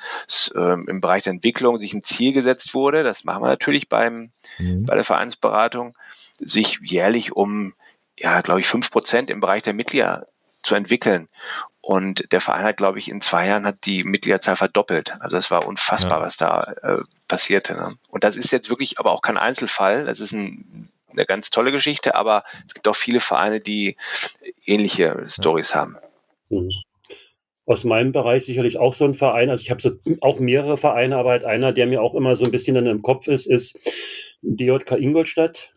[0.55, 4.33] äh, im Bereich der Entwicklung sich ein Ziel gesetzt wurde, das machen wir natürlich beim,
[4.59, 4.85] mhm.
[4.85, 5.97] bei der Vereinsberatung,
[6.39, 7.75] sich jährlich um,
[8.19, 10.27] ja, glaube ich, fünf Prozent im Bereich der Mitglieder
[10.63, 11.29] zu entwickeln.
[11.81, 15.15] Und der Verein hat, glaube ich, in zwei Jahren hat die Mitgliederzahl verdoppelt.
[15.21, 16.25] Also es war unfassbar, ja.
[16.25, 17.75] was da äh, passierte.
[17.75, 17.95] Ne?
[18.09, 20.05] Und das ist jetzt wirklich aber auch kein Einzelfall.
[20.05, 23.97] Das ist ein, eine ganz tolle Geschichte, aber es gibt auch viele Vereine, die
[24.65, 25.77] ähnliche Stories ja.
[25.77, 25.97] haben.
[26.49, 26.73] Mhm.
[27.67, 29.49] Aus meinem Bereich sicherlich auch so ein Verein.
[29.51, 32.45] Also ich habe so auch mehrere Vereine, aber halt einer, der mir auch immer so
[32.45, 33.79] ein bisschen dann im Kopf ist, ist
[34.43, 35.76] DJK Ingolstadt.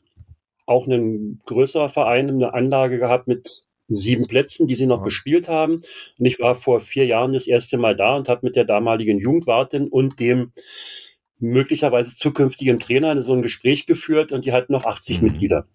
[0.69, 5.05] Auch ein größerer Verein, eine Anlage gehabt mit sieben Plätzen, die sie noch ja.
[5.05, 5.82] bespielt haben.
[6.19, 9.17] Und ich war vor vier Jahren das erste Mal da und habe mit der damaligen
[9.17, 10.51] Jugendwartin und dem
[11.39, 15.27] möglicherweise zukünftigen Trainer so ein Gespräch geführt und die hatten noch 80 mhm.
[15.29, 15.65] Mitglieder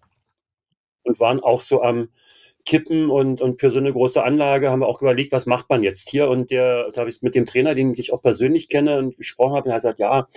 [1.03, 2.07] und waren auch so am
[2.65, 5.83] kippen und, und für so eine große Anlage haben wir auch überlegt, was macht man
[5.83, 6.27] jetzt hier?
[6.27, 9.55] Und der, da habe ich mit dem Trainer, den ich auch persönlich kenne und gesprochen
[9.55, 10.27] habe, und er hat gesagt, ja,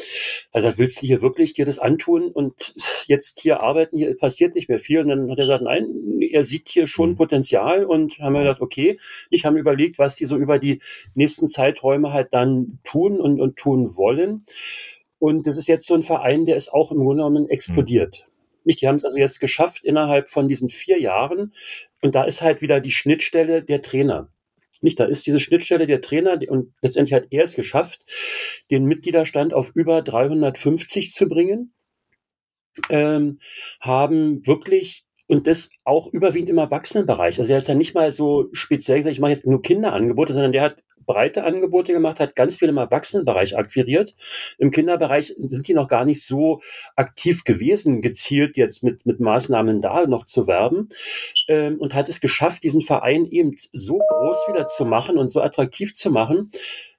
[0.52, 2.74] also willst du hier wirklich dir das antun und
[3.06, 5.00] jetzt hier arbeiten, hier passiert nicht mehr viel.
[5.00, 5.86] Und dann hat er gesagt, nein,
[6.30, 7.16] er sieht hier schon mhm.
[7.16, 8.98] Potenzial und haben wir gedacht, okay,
[9.30, 10.80] ich habe überlegt, was die so über die
[11.14, 14.44] nächsten Zeiträume halt dann tun und, und tun wollen.
[15.18, 18.27] Und das ist jetzt so ein Verein, der ist auch im Grunde genommen explodiert.
[18.68, 18.82] Nicht?
[18.82, 21.54] Die haben es also jetzt geschafft innerhalb von diesen vier Jahren.
[22.02, 24.30] Und da ist halt wieder die Schnittstelle der Trainer.
[24.82, 28.04] Nicht, da ist diese Schnittstelle der Trainer und letztendlich hat er es geschafft,
[28.70, 31.72] den Mitgliederstand auf über 350 zu bringen,
[32.90, 33.40] ähm,
[33.80, 37.38] haben wirklich und das auch überwiegend im Erwachsenenbereich.
[37.38, 40.52] Also er ist ja nicht mal so speziell gesagt, ich mache jetzt nur Kinderangebote, sondern
[40.52, 44.14] der hat breite Angebote gemacht, hat ganz viel im Erwachsenenbereich akquiriert.
[44.58, 46.60] Im Kinderbereich sind die noch gar nicht so
[46.96, 50.88] aktiv gewesen, gezielt jetzt mit, mit Maßnahmen da noch zu werben
[51.48, 55.40] ähm, und hat es geschafft, diesen Verein eben so groß wieder zu machen und so
[55.42, 56.50] attraktiv zu machen,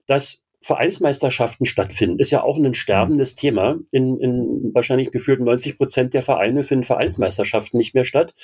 [0.05, 3.79] dass Vereinsmeisterschaften stattfinden, ist ja auch ein sterbendes Thema.
[3.91, 8.35] In, in wahrscheinlich gefühlt 90 Prozent der Vereine finden Vereinsmeisterschaften nicht mehr statt.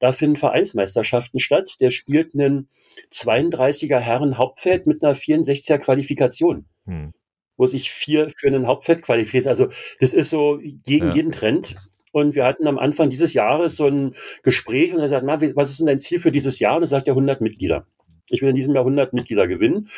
[0.00, 1.76] Da finden Vereinsmeisterschaften statt.
[1.80, 2.68] Der spielt einen
[3.12, 6.64] 32er Herren Hauptfeld mit einer 64er Qualifikation.
[6.86, 7.12] Hm.
[7.58, 9.48] Wo sich vier für einen Hauptfeld qualifiziert.
[9.48, 9.68] Also
[10.00, 11.14] das ist so gegen ja.
[11.14, 11.74] jeden Trend.
[12.12, 15.80] Und wir hatten am Anfang dieses Jahres so ein Gespräch und er sagt, was ist
[15.80, 16.76] denn dein Ziel für dieses Jahr?
[16.76, 17.86] Und er sagt ja 100 Mitglieder.
[18.30, 19.88] Ich will in diesem Jahr 100 Mitglieder gewinnen.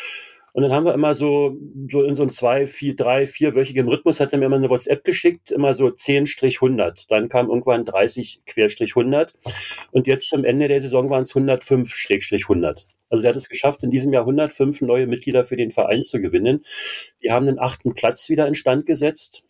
[0.52, 1.56] Und dann haben wir immer so,
[1.90, 5.04] so in so einem zwei, vier, drei, vierwöchigen Rhythmus hat er mir immer eine WhatsApp
[5.04, 7.06] geschickt, immer so 10-100.
[7.08, 9.32] Dann kam irgendwann 30 100.
[9.92, 12.86] Und jetzt am Ende der Saison waren es 105-100.
[13.10, 16.20] Also der hat es geschafft, in diesem Jahr 105 neue Mitglieder für den Verein zu
[16.20, 16.64] gewinnen.
[17.22, 19.44] Die haben den achten Platz wieder instand gesetzt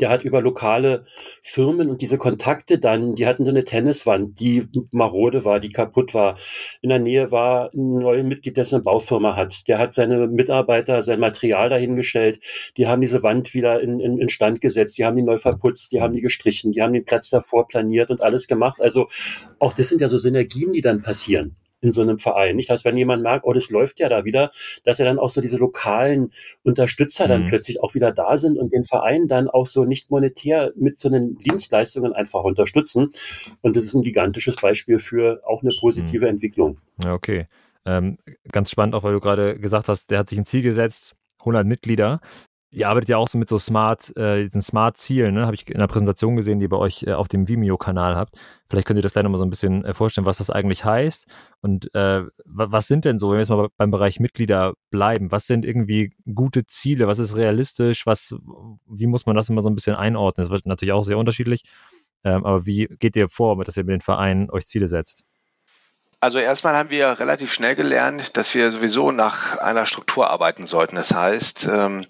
[0.00, 1.04] der hat über lokale
[1.42, 6.14] Firmen und diese Kontakte dann, die hatten so eine Tenniswand, die marode war, die kaputt
[6.14, 6.38] war.
[6.80, 9.68] In der Nähe war ein neues Mitglied, der eine Baufirma hat.
[9.68, 12.40] Der hat seine Mitarbeiter, sein Material dahingestellt.
[12.76, 14.98] Die haben diese Wand wieder in, in, in Stand gesetzt.
[14.98, 18.10] Die haben die neu verputzt, die haben die gestrichen, die haben den Platz davor planiert
[18.10, 18.80] und alles gemacht.
[18.80, 19.08] Also
[19.58, 22.56] auch das sind ja so Synergien, die dann passieren in so einem Verein.
[22.56, 24.52] Nicht, dass wenn jemand merkt, oh, das läuft ja da wieder,
[24.84, 27.28] dass ja dann auch so diese lokalen Unterstützer mhm.
[27.28, 30.98] dann plötzlich auch wieder da sind und den Verein dann auch so nicht monetär mit
[30.98, 33.10] so einen Dienstleistungen einfach unterstützen.
[33.60, 36.30] Und das ist ein gigantisches Beispiel für auch eine positive mhm.
[36.30, 36.78] Entwicklung.
[37.02, 37.46] Ja, okay.
[37.84, 38.16] Ähm,
[38.52, 41.66] ganz spannend, auch weil du gerade gesagt hast, der hat sich ein Ziel gesetzt, 100
[41.66, 42.20] Mitglieder
[42.72, 45.44] ihr arbeitet ja auch so mit so Smart, äh, diesen Smart-Zielen, ne?
[45.44, 48.38] Habe ich in der Präsentation gesehen, die ihr bei euch äh, auf dem Vimeo-Kanal habt.
[48.68, 51.26] Vielleicht könnt ihr das gleich nochmal so ein bisschen äh, vorstellen, was das eigentlich heißt.
[51.60, 55.46] Und äh, was sind denn so, wenn wir jetzt mal beim Bereich Mitglieder bleiben, was
[55.46, 57.06] sind irgendwie gute Ziele?
[57.06, 58.06] Was ist realistisch?
[58.06, 58.34] Was,
[58.88, 60.42] wie muss man das immer so ein bisschen einordnen?
[60.44, 61.64] Das wird natürlich auch sehr unterschiedlich.
[62.24, 65.24] Ähm, aber wie geht ihr vor, dass ihr mit den Vereinen euch Ziele setzt?
[66.22, 70.94] Also erstmal haben wir relativ schnell gelernt, dass wir sowieso nach einer Struktur arbeiten sollten.
[70.94, 72.06] Das heißt, ähm,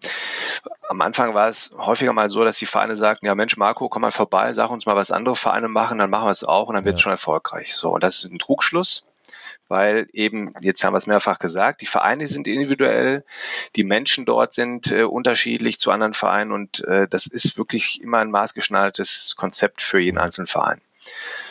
[0.91, 4.03] am Anfang war es häufiger mal so, dass die Vereine sagten, ja Mensch, Marco, komm
[4.03, 6.75] mal vorbei, sag uns mal, was andere Vereine machen, dann machen wir es auch und
[6.75, 7.75] dann wird es schon erfolgreich.
[7.75, 9.07] So, und das ist ein Trugschluss
[9.69, 13.25] weil eben, jetzt haben wir es mehrfach gesagt, die Vereine sind individuell,
[13.75, 18.19] die Menschen dort sind äh, unterschiedlich zu anderen Vereinen und äh, das ist wirklich immer
[18.19, 20.83] ein maßgeschneidertes Konzept für jeden einzelnen Verein.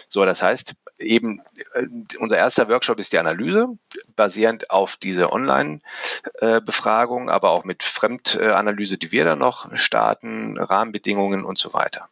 [0.07, 1.41] So, das heißt, eben
[1.73, 1.85] äh,
[2.19, 3.67] unser erster Workshop ist die Analyse,
[4.15, 11.57] basierend auf diese Online-Befragung, aber auch mit Fremdanalyse, die wir dann noch starten, Rahmenbedingungen und
[11.57, 12.09] so weiter.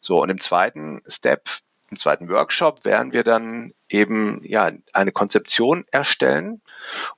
[0.00, 1.48] So, und im zweiten Step,
[1.90, 6.60] im zweiten Workshop werden wir dann eben ja eine Konzeption erstellen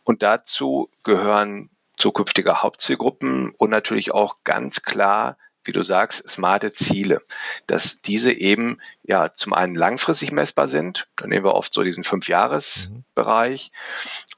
[0.05, 5.37] und dazu gehören zukünftige Hauptzielgruppen und natürlich auch ganz klar
[5.71, 7.23] wie du sagst, smarte Ziele,
[7.69, 12.03] dass diese eben ja zum einen langfristig messbar sind, dann nehmen wir oft so diesen
[12.03, 13.71] Fünfjahresbereich.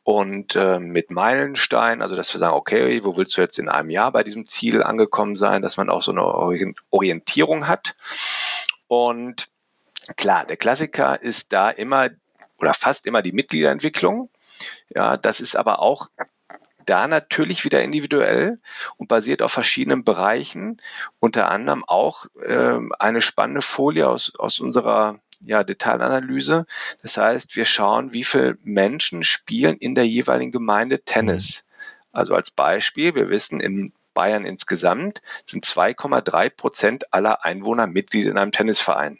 [0.05, 3.88] Und äh, mit Meilenstein, also dass wir sagen, okay, wo willst du jetzt in einem
[3.88, 7.95] Jahr bei diesem Ziel angekommen sein, dass man auch so eine Orientierung hat.
[8.88, 9.49] Und
[10.18, 12.11] klar, der Klassiker ist da immer
[12.59, 14.29] oder fast immer die Mitgliederentwicklung.
[14.95, 16.11] Ja, das ist aber auch
[16.87, 18.61] da natürlich wieder individuell
[18.97, 20.81] und basiert auf verschiedenen Bereichen,
[21.21, 26.66] unter anderem auch äh, eine spannende Folie aus, aus unserer ja, Detailanalyse.
[27.03, 31.66] Das heißt, wir schauen, wie viele Menschen spielen in der jeweiligen Gemeinde Tennis.
[32.12, 38.38] Also als Beispiel, wir wissen, in Bayern insgesamt sind 2,3 Prozent aller Einwohner Mitglied in
[38.38, 39.18] einem Tennisverein.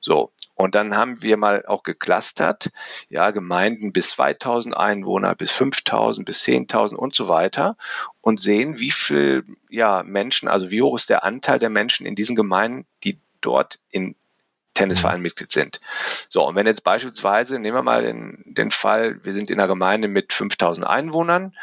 [0.00, 2.70] So, und dann haben wir mal auch geclustert,
[3.08, 7.76] ja, Gemeinden bis 2000 Einwohner, bis 5000, bis 10.000 und so weiter
[8.20, 12.14] und sehen, wie viel, ja, Menschen, also wie hoch ist der Anteil der Menschen in
[12.14, 14.14] diesen Gemeinden, die dort in
[14.74, 15.24] Tennisverein mhm.
[15.24, 15.80] Mitglied sind.
[16.28, 19.66] So, und wenn jetzt beispielsweise, nehmen wir mal den, den Fall, wir sind in einer
[19.66, 21.56] Gemeinde mit 5000 Einwohnern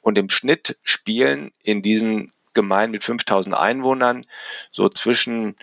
[0.00, 4.24] und im Schnitt spielen in diesen Gemeinden mit 5000 Einwohnern
[4.72, 5.54] so zwischen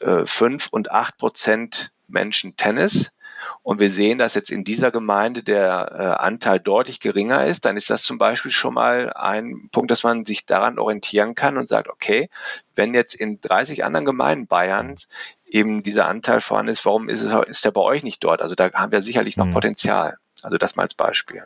[0.00, 3.14] äh, 5 und 8 Prozent Menschen Tennis
[3.62, 7.76] und wir sehen, dass jetzt in dieser Gemeinde der äh, Anteil deutlich geringer ist, dann
[7.76, 11.68] ist das zum Beispiel schon mal ein Punkt, dass man sich daran orientieren kann und
[11.68, 12.28] sagt, okay,
[12.74, 15.08] wenn jetzt in 30 anderen Gemeinden Bayerns
[15.46, 18.42] eben dieser Anteil vorhanden ist, warum ist, es, ist der bei euch nicht dort?
[18.42, 19.50] Also da haben wir sicherlich noch mhm.
[19.50, 20.16] Potenzial.
[20.42, 21.44] Also das mal als Beispiel.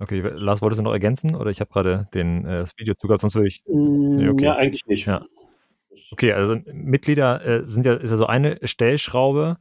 [0.00, 3.20] Okay, Lars, wolltest du noch ergänzen oder ich habe gerade den, äh, das Video zugehört,
[3.20, 3.62] sonst würde ich.
[3.66, 4.46] Mm, nee, okay.
[4.46, 5.06] Ja, eigentlich nicht.
[5.06, 5.22] Ja.
[6.12, 9.58] Okay, also Mitglieder äh, sind ja, ist ja so eine Stellschraube.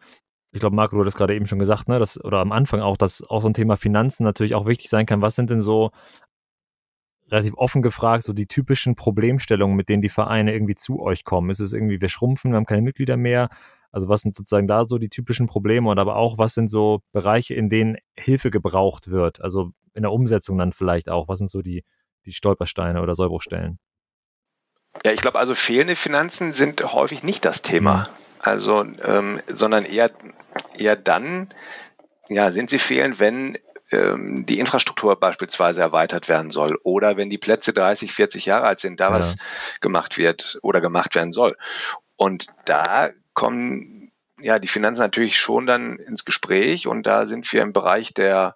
[0.51, 2.97] Ich glaube, Marco, du hast gerade eben schon gesagt, ne, dass, oder am Anfang auch,
[2.97, 5.21] dass auch so ein Thema Finanzen natürlich auch wichtig sein kann.
[5.21, 5.91] Was sind denn so
[7.29, 11.51] relativ offen gefragt, so die typischen Problemstellungen, mit denen die Vereine irgendwie zu euch kommen?
[11.51, 13.49] Ist es irgendwie, wir schrumpfen, wir haben keine Mitglieder mehr?
[13.91, 17.01] Also was sind sozusagen da so die typischen Probleme und aber auch, was sind so
[17.11, 19.41] Bereiche, in denen Hilfe gebraucht wird?
[19.41, 21.27] Also in der Umsetzung dann vielleicht auch.
[21.27, 21.83] Was sind so die,
[22.25, 23.79] die Stolpersteine oder Sollbruchstellen?
[25.05, 27.97] Ja, ich glaube, also fehlende Finanzen sind häufig nicht das Thema.
[27.97, 28.05] Mhm.
[28.39, 30.11] Also, ähm, sondern eher,
[30.77, 31.53] eher dann,
[32.29, 33.57] ja, sind sie fehlend, wenn
[33.91, 38.79] ähm, die Infrastruktur beispielsweise erweitert werden soll oder wenn die Plätze 30, 40 Jahre alt
[38.79, 39.15] sind, da ja.
[39.15, 39.37] was
[39.81, 41.57] gemacht wird oder gemacht werden soll.
[42.15, 43.98] Und da kommen
[44.41, 48.55] ja, die Finanzen natürlich schon dann ins Gespräch und da sind wir im Bereich der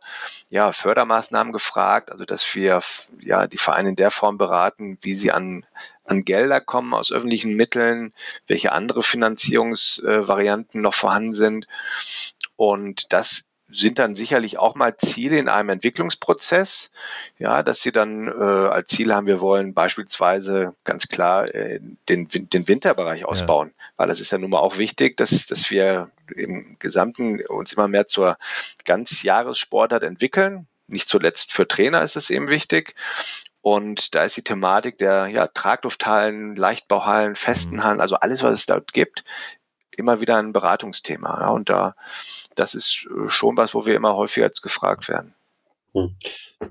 [0.50, 2.82] ja, Fördermaßnahmen gefragt, also dass wir
[3.20, 5.66] ja die Vereine in der Form beraten, wie sie an,
[6.06, 8.14] an Gelder kommen aus öffentlichen Mitteln,
[8.48, 11.68] welche andere Finanzierungsvarianten noch vorhanden sind.
[12.56, 16.91] Und das sind dann sicherlich auch mal Ziele in einem Entwicklungsprozess,
[17.39, 22.28] ja, dass sie dann äh, als Ziel haben, wir wollen beispielsweise ganz klar äh, den,
[22.30, 23.86] den Winterbereich ausbauen, ja.
[23.97, 27.88] weil das ist ja nun mal auch wichtig, dass, dass wir im Gesamten uns immer
[27.88, 28.38] mehr zur
[28.86, 30.67] Ganzjahressportart entwickeln.
[30.88, 32.95] Nicht zuletzt für Trainer ist es eben wichtig.
[33.61, 37.84] Und da ist die Thematik der ja, Traglufthallen, Leichtbauhallen, festen mhm.
[37.86, 39.24] Hallen, also alles, was es dort gibt,
[39.98, 41.41] immer wieder ein Beratungsthema.
[41.41, 41.96] Ja, und da,
[42.56, 45.34] das ist äh, schon was, wo wir immer häufiger jetzt gefragt werden.
[45.94, 46.16] Hm.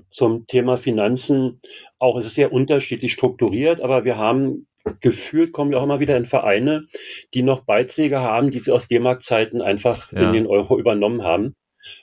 [0.09, 1.59] Zum Thema Finanzen,
[1.99, 4.67] auch es ist sehr unterschiedlich strukturiert, aber wir haben
[4.99, 6.87] gefühlt kommen wir auch immer wieder in Vereine,
[7.33, 10.19] die noch Beiträge haben, die sie aus D-Mark-Zeiten einfach ja.
[10.19, 11.55] in den Euro übernommen haben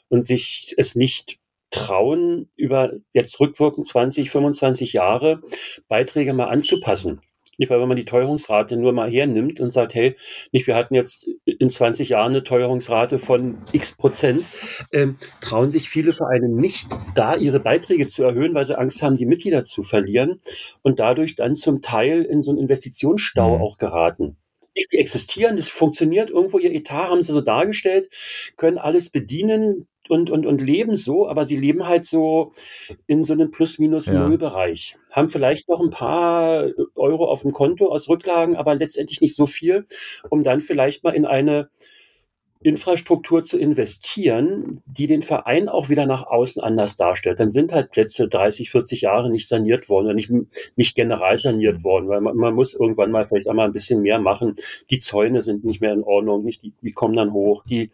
[0.09, 1.39] und sich es nicht
[1.71, 5.41] trauen, über jetzt rückwirkend 20, 25 Jahre
[5.89, 7.21] Beiträge mal anzupassen.
[7.61, 10.17] Nicht, weil wenn man die Teuerungsrate nur mal hernimmt und sagt, hey,
[10.51, 14.45] nicht, wir hatten jetzt in 20 Jahren eine Teuerungsrate von x Prozent,
[14.95, 19.19] ähm, trauen sich viele Vereine nicht, da ihre Beiträge zu erhöhen, weil sie Angst haben,
[19.19, 20.41] die Mitglieder zu verlieren
[20.81, 23.63] und dadurch dann zum Teil in so einen Investitionsstau mhm.
[23.63, 24.39] auch geraten
[24.93, 28.09] die existieren, das funktioniert irgendwo, ihr Etat haben sie so dargestellt,
[28.57, 32.53] können alles bedienen, und, und, und leben so, aber sie leben halt so
[33.07, 34.97] in so einem Plus-Minus-Null-Bereich.
[35.09, 35.17] Ja.
[35.17, 39.47] Haben vielleicht noch ein paar Euro auf dem Konto aus Rücklagen, aber letztendlich nicht so
[39.47, 39.87] viel,
[40.29, 41.71] um dann vielleicht mal in eine
[42.63, 47.41] Infrastruktur zu investieren, die den Verein auch wieder nach außen anders darstellt.
[47.41, 50.31] Dann sind halt Plätze 30, 40 Jahre nicht saniert worden oder nicht,
[50.77, 54.19] nicht general saniert worden, weil man, man muss irgendwann mal vielleicht einmal ein bisschen mehr
[54.19, 54.57] machen.
[54.91, 57.65] Die Zäune sind nicht mehr in Ordnung, nicht, die, die kommen dann hoch.
[57.65, 57.91] Die,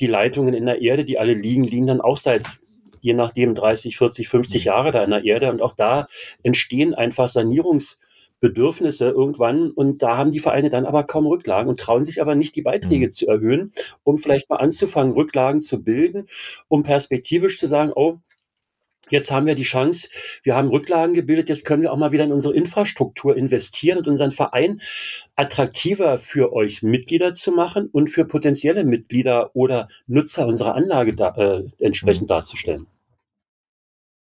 [0.00, 2.42] die Leitungen in der Erde, die alle liegen, liegen dann auch seit
[3.00, 6.06] je nachdem 30, 40, 50 Jahre da in der Erde und auch da
[6.42, 8.02] entstehen einfach Sanierungs
[8.40, 12.34] Bedürfnisse irgendwann und da haben die Vereine dann aber kaum Rücklagen und trauen sich aber
[12.34, 13.12] nicht, die Beiträge mhm.
[13.12, 13.72] zu erhöhen,
[14.02, 16.26] um vielleicht mal anzufangen, Rücklagen zu bilden,
[16.68, 18.18] um perspektivisch zu sagen, oh,
[19.10, 20.08] Jetzt haben wir die Chance,
[20.44, 24.06] wir haben Rücklagen gebildet, jetzt können wir auch mal wieder in unsere Infrastruktur investieren und
[24.06, 24.80] unseren Verein
[25.34, 31.34] attraktiver für euch Mitglieder zu machen und für potenzielle Mitglieder oder Nutzer unserer Anlage da,
[31.36, 32.28] äh, entsprechend mhm.
[32.28, 32.86] darzustellen.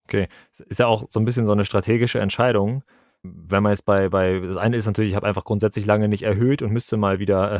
[0.06, 0.28] Okay,
[0.70, 2.84] ist ja auch so ein bisschen so eine strategische Entscheidung,
[3.24, 6.24] wenn man jetzt bei, bei, das eine ist natürlich, ich habe einfach grundsätzlich lange nicht
[6.24, 7.60] erhöht und müsste mal wieder äh,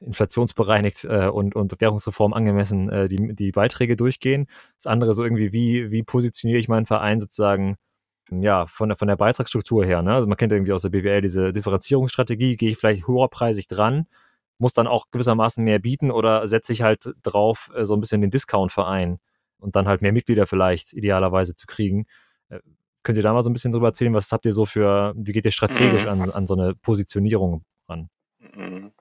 [0.00, 4.46] inflationsbereinigt äh, und, und Währungsreform angemessen äh, die, die Beiträge durchgehen.
[4.76, 7.76] Das andere so irgendwie, wie, wie positioniere ich meinen Verein sozusagen
[8.30, 10.02] ja, von der, von der Beitragsstruktur her.
[10.02, 10.14] Ne?
[10.14, 14.06] Also man kennt irgendwie aus der BWL diese Differenzierungsstrategie, gehe ich vielleicht höherpreisig dran,
[14.58, 18.20] muss dann auch gewissermaßen mehr bieten oder setze ich halt drauf, äh, so ein bisschen
[18.20, 19.18] den Discount-Verein
[19.58, 22.06] und dann halt mehr Mitglieder vielleicht idealerweise zu kriegen.
[23.02, 25.12] Äh, Könnt ihr da mal so ein bisschen drüber erzählen, was habt ihr so für,
[25.16, 26.08] wie geht ihr strategisch mhm.
[26.08, 28.08] an, an so eine Positionierung ran?
[28.38, 28.92] Mhm.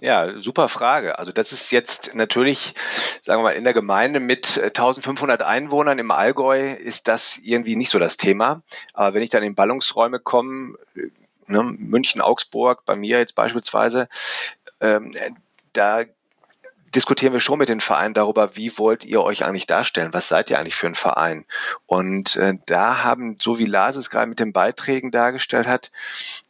[0.00, 1.18] Ja, super Frage.
[1.18, 2.74] Also das ist jetzt natürlich,
[3.22, 7.90] sagen wir mal, in der Gemeinde mit 1500 Einwohnern im Allgäu ist das irgendwie nicht
[7.90, 8.62] so das Thema.
[8.94, 10.76] Aber wenn ich dann in Ballungsräume komme,
[11.46, 14.08] ne, München, Augsburg, bei mir jetzt beispielsweise,
[14.80, 15.12] ähm,
[15.72, 16.04] da
[16.94, 20.12] diskutieren wir schon mit den Vereinen darüber, wie wollt ihr euch eigentlich darstellen?
[20.12, 21.44] Was seid ihr eigentlich für ein Verein?
[21.86, 25.92] Und äh, da haben, so wie Lars es gerade mit den Beiträgen dargestellt hat,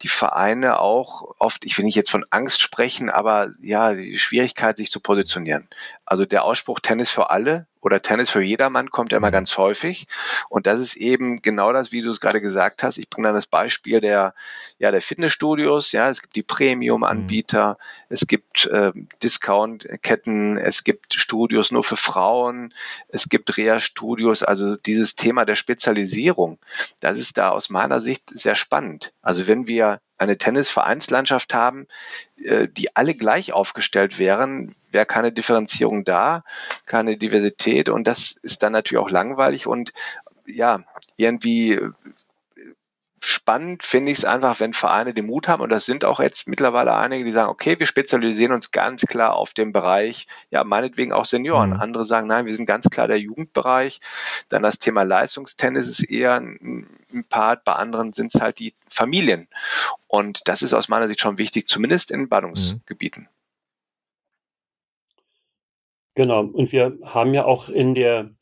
[0.02, 4.78] die Vereine auch oft, ich will nicht jetzt von Angst sprechen, aber ja, die Schwierigkeit,
[4.78, 5.68] sich zu positionieren.
[6.04, 9.32] Also der Ausspruch Tennis für alle oder Tennis für jedermann kommt ja immer mhm.
[9.32, 10.06] ganz häufig.
[10.48, 12.98] Und das ist eben genau das, wie du es gerade gesagt hast.
[12.98, 14.34] Ich bringe dann das Beispiel der,
[14.78, 15.92] ja, der Fitnessstudios.
[15.92, 18.06] Ja, es gibt die Premium-Anbieter, mhm.
[18.08, 22.74] es gibt äh, Discount-Ketten, es gibt Studios nur für Frauen,
[23.08, 24.42] es gibt Reha-Studios.
[24.42, 26.58] Also dieses Thema der Spezialisierung,
[27.00, 29.12] das ist da aus meiner Sicht sehr spannend.
[29.22, 31.86] Also wenn wir eine Tennisvereinslandschaft haben,
[32.44, 36.44] äh, die alle gleich aufgestellt wären, wäre keine Differenzierung da,
[36.86, 39.92] keine Diversität und das ist dann natürlich auch langweilig und
[40.46, 40.80] ja,
[41.16, 41.78] irgendwie
[43.22, 46.48] spannend finde ich es einfach, wenn Vereine den Mut haben, und das sind auch jetzt
[46.48, 51.12] mittlerweile einige, die sagen, okay, wir spezialisieren uns ganz klar auf den Bereich, ja, meinetwegen
[51.12, 51.70] auch Senioren.
[51.70, 51.80] Mhm.
[51.80, 54.00] Andere sagen, nein, wir sind ganz klar der Jugendbereich.
[54.48, 58.74] Dann das Thema Leistungstennis ist eher ein, ein Part, bei anderen sind es halt die
[58.88, 59.48] Familien.
[60.10, 63.28] Und das ist aus meiner Sicht schon wichtig, zumindest in Ballungsgebieten.
[66.16, 68.34] Genau, und wir haben ja auch in der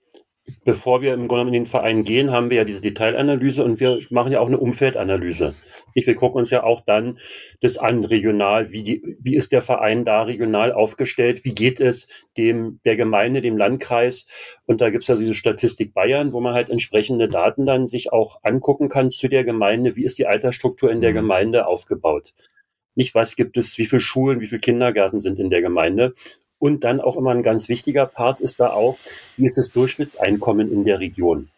[0.64, 3.98] bevor wir im Grunde in den Verein gehen, haben wir ja diese Detailanalyse und wir
[4.10, 5.54] machen ja auch eine Umfeldanalyse.
[5.94, 7.18] Wir gucken uns ja auch dann
[7.60, 12.08] das an, regional, wie, die, wie ist der Verein da regional aufgestellt, wie geht es
[12.36, 14.28] dem, der Gemeinde, dem Landkreis.
[14.66, 18.12] Und da gibt es ja diese Statistik Bayern, wo man halt entsprechende Daten dann sich
[18.12, 21.16] auch angucken kann zu der Gemeinde, wie ist die Altersstruktur in der mhm.
[21.16, 22.34] Gemeinde aufgebaut.
[22.94, 26.12] Nicht was gibt es, wie viele Schulen, wie viele Kindergärten sind in der Gemeinde
[26.58, 28.98] Und dann auch immer ein ganz wichtiger Part ist da auch,
[29.36, 31.48] wie ist das Durchschnittseinkommen in der Region?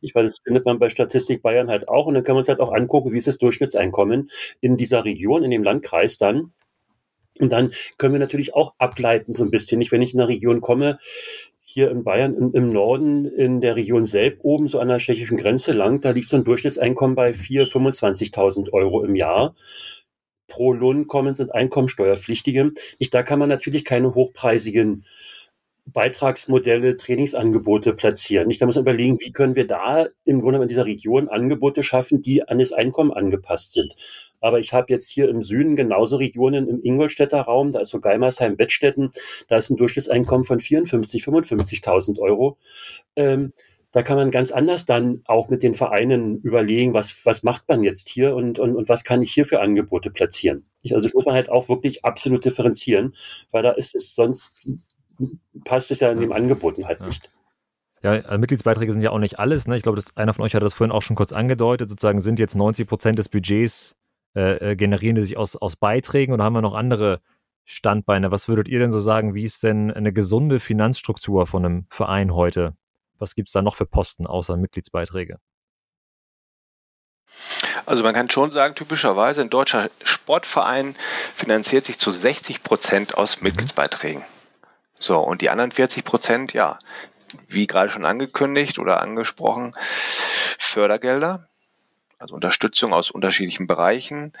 [0.00, 2.06] Ich weil das findet man bei Statistik Bayern halt auch.
[2.06, 4.30] Und dann kann man uns halt auch angucken, wie ist das Durchschnittseinkommen
[4.60, 6.52] in dieser Region, in dem Landkreis dann.
[7.40, 9.78] Und dann können wir natürlich auch ableiten so ein bisschen.
[9.78, 10.98] Nicht, wenn ich in eine Region komme,
[11.70, 15.36] hier in Bayern im, im Norden, in der Region Selb oben, so an der tschechischen
[15.36, 19.54] Grenze lang, da liegt so ein Durchschnittseinkommen bei 4.000, 25.000 Euro im Jahr.
[20.48, 22.72] Pro Lohnkommen sind Einkommensteuerpflichtige.
[22.98, 25.04] Nicht, da kann man natürlich keine hochpreisigen
[25.92, 28.48] Beitragsmodelle, Trainingsangebote platzieren.
[28.48, 31.82] Nicht, da muss man überlegen, wie können wir da im Grunde in dieser Region Angebote
[31.82, 33.94] schaffen, die an das Einkommen angepasst sind.
[34.40, 38.00] Aber ich habe jetzt hier im Süden genauso Regionen im Ingolstädter Raum, da ist so
[38.00, 39.10] Geimersheim, Bettstetten,
[39.48, 42.56] da ist ein Durchschnittseinkommen von 54, 55.000 Euro.
[43.16, 43.52] Ähm,
[43.92, 47.82] da kann man ganz anders dann auch mit den Vereinen überlegen, was, was macht man
[47.82, 50.66] jetzt hier und, und, und was kann ich hier für Angebote platzieren.
[50.84, 53.14] Also das muss man halt auch wirklich absolut differenzieren,
[53.50, 54.66] weil da ist es sonst
[55.64, 57.30] passt es ja in dem Angeboten halt nicht.
[58.02, 59.66] Ja, also Mitgliedsbeiträge sind ja auch nicht alles.
[59.66, 59.76] Ne?
[59.76, 61.88] Ich glaube, einer von euch hat das vorhin auch schon kurz angedeutet.
[61.88, 63.96] Sozusagen sind jetzt 90 Prozent des Budgets
[64.36, 67.20] äh, äh, generieren die sich aus, aus Beiträgen oder haben wir noch andere
[67.64, 68.30] Standbeine?
[68.30, 69.34] Was würdet ihr denn so sagen?
[69.34, 72.74] Wie ist denn eine gesunde Finanzstruktur von einem Verein heute?
[73.18, 75.38] Was gibt es da noch für Posten außer Mitgliedsbeiträge?
[77.86, 80.94] Also man kann schon sagen, typischerweise ein deutscher Sportverein
[81.34, 83.44] finanziert sich zu 60 Prozent aus mhm.
[83.44, 84.24] Mitgliedsbeiträgen.
[84.98, 86.78] So, und die anderen 40 Prozent, ja,
[87.46, 89.74] wie gerade schon angekündigt oder angesprochen,
[90.58, 91.47] Fördergelder,
[92.18, 94.32] also Unterstützung aus unterschiedlichen Bereichen.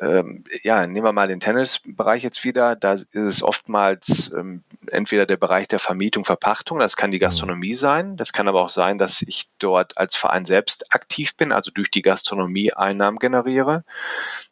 [0.00, 2.74] Ähm, ja, nehmen wir mal den Tennisbereich jetzt wieder.
[2.74, 7.22] Da ist es oftmals ähm, entweder der Bereich der Vermietung, Verpachtung, das kann die mhm.
[7.22, 8.16] Gastronomie sein.
[8.16, 11.90] Das kann aber auch sein, dass ich dort als Verein selbst aktiv bin, also durch
[11.90, 13.84] die Gastronomie Einnahmen generiere.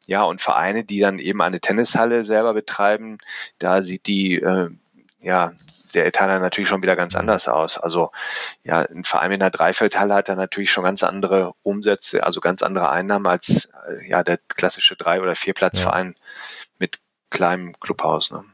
[0.07, 3.19] Ja, und Vereine, die dann eben eine Tennishalle selber betreiben,
[3.59, 4.71] da sieht die äh,
[5.21, 5.53] ja,
[5.95, 7.79] der Etat dann natürlich schon wieder ganz anders aus.
[7.79, 8.11] Also
[8.65, 12.63] ja, ein Verein mit einer Dreifeldhalle hat dann natürlich schon ganz andere Umsätze, also ganz
[12.63, 16.25] andere Einnahmen als äh, ja der klassische Drei- oder Vierplatzverein ja.
[16.79, 17.01] mit
[17.31, 18.31] kleinem Clubhaus.
[18.31, 18.45] Ne?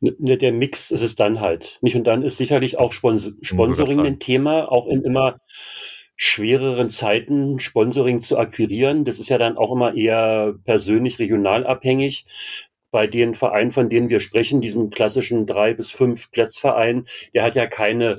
[0.00, 1.78] Ne, der Mix ist es dann halt.
[1.80, 5.40] Nicht und dann ist sicherlich auch Sponsor Sponsoring ein Thema, auch in immer
[6.16, 9.04] schwereren Zeiten Sponsoring zu akquirieren.
[9.04, 12.26] Das ist ja dann auch immer eher persönlich regional abhängig
[12.94, 17.56] bei den Vereinen, von denen wir sprechen, diesem klassischen drei bis fünf Plätzverein, der hat
[17.56, 18.18] ja keine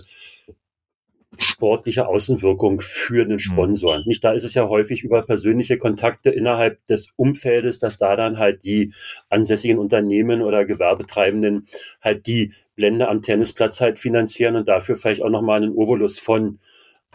[1.38, 3.40] sportliche Außenwirkung für den hm.
[3.40, 4.04] Sponsor.
[4.06, 8.38] Nicht, da ist es ja häufig über persönliche Kontakte innerhalb des Umfeldes, dass da dann
[8.38, 8.94] halt die
[9.30, 11.68] ansässigen Unternehmen oder Gewerbetreibenden
[12.02, 16.60] halt die Blende am Tennisplatz halt finanzieren und dafür vielleicht auch nochmal einen Obolus von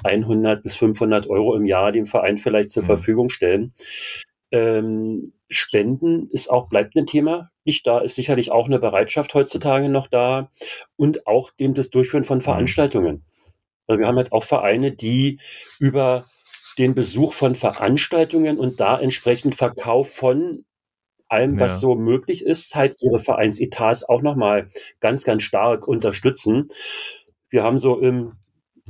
[0.02, 2.86] 100 bis 500 Euro im Jahr dem Verein vielleicht zur mhm.
[2.86, 3.74] Verfügung stellen.
[4.52, 7.50] Ähm, Spenden ist auch, bleibt ein Thema.
[7.64, 10.50] Nicht da ist sicherlich auch eine Bereitschaft heutzutage noch da
[10.96, 12.42] und auch dem das Durchführen von mhm.
[12.42, 13.24] Veranstaltungen.
[13.86, 15.40] Also wir haben halt auch Vereine, die
[15.78, 16.26] über
[16.78, 20.64] den Besuch von Veranstaltungen und da entsprechend Verkauf von
[21.28, 21.64] allem, ja.
[21.64, 24.68] was so möglich ist, halt ihre Vereinsetats auch nochmal
[25.00, 26.68] ganz, ganz stark unterstützen.
[27.48, 28.32] Wir haben so im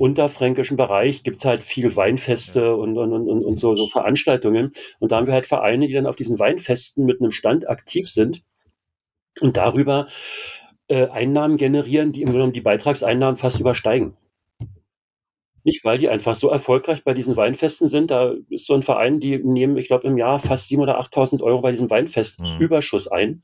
[0.01, 4.73] unterfränkischen Bereich gibt's halt viel Weinfeste und, und, und, und so, so Veranstaltungen.
[4.99, 8.09] Und da haben wir halt Vereine, die dann auf diesen Weinfesten mit einem Stand aktiv
[8.09, 8.43] sind
[9.41, 10.09] und darüber
[10.89, 14.17] äh, Einnahmen generieren, die im Grunde genommen die Beitragseinnahmen fast übersteigen.
[15.65, 18.11] Nicht, weil die einfach so erfolgreich bei diesen Weinfesten sind.
[18.11, 21.43] Da ist so ein Verein, die nehmen, ich glaube, im Jahr fast 7.000 oder 8.000
[21.43, 22.59] Euro bei diesem Weinfest mhm.
[22.59, 23.43] Überschuss ein.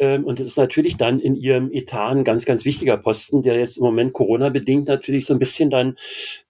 [0.00, 3.58] Ähm, und das ist natürlich dann in ihrem Etat ein ganz, ganz wichtiger Posten, der
[3.58, 5.98] jetzt im Moment Corona-bedingt natürlich so ein bisschen dann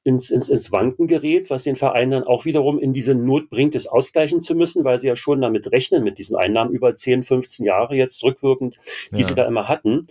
[0.04, 3.74] ins, ins, ins Wanken gerät, was den Verein dann auch wiederum in diese Not bringt,
[3.74, 7.22] es ausgleichen zu müssen, weil sie ja schon damit rechnen, mit diesen Einnahmen über 10,
[7.22, 8.78] 15 Jahre jetzt rückwirkend,
[9.10, 9.26] die ja.
[9.26, 10.06] sie da immer hatten.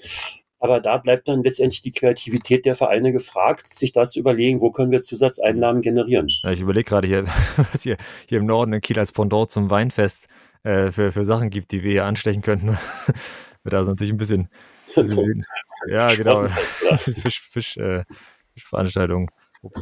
[0.61, 4.71] Aber da bleibt dann letztendlich die Kreativität der Vereine gefragt, sich da zu überlegen, wo
[4.71, 6.27] können wir Zusatzeinnahmen generieren.
[6.43, 7.23] Ja, ich überlege gerade hier,
[7.71, 7.95] was hier,
[8.27, 10.27] hier im Norden in Kiel als Pendant zum Weinfest
[10.63, 12.77] äh, für, für Sachen gibt, die wir hier anstechen könnten.
[13.63, 14.49] Wird also natürlich ein bisschen.
[14.95, 15.45] bisschen
[15.87, 16.47] ja, genau.
[16.97, 18.03] Fisch, Fisch, äh,
[18.53, 19.27] Fischveranstaltungen.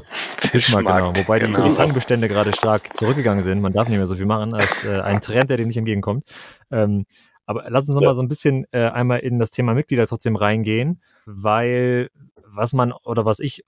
[0.09, 1.15] Fischmarkt, genau.
[1.15, 1.61] Wobei genau.
[1.61, 3.61] Die, die Fangbestände gerade stark zurückgegangen sind.
[3.61, 4.49] Man darf nicht mehr so viel machen.
[4.49, 6.23] Das ist äh, ein Trend, der dem nicht entgegenkommt.
[6.71, 7.05] Ähm,
[7.45, 8.15] aber lass uns noch ja.
[8.15, 12.09] so ein bisschen äh, einmal in das Thema Mitglieder trotzdem reingehen, weil
[12.43, 13.63] was man oder was ich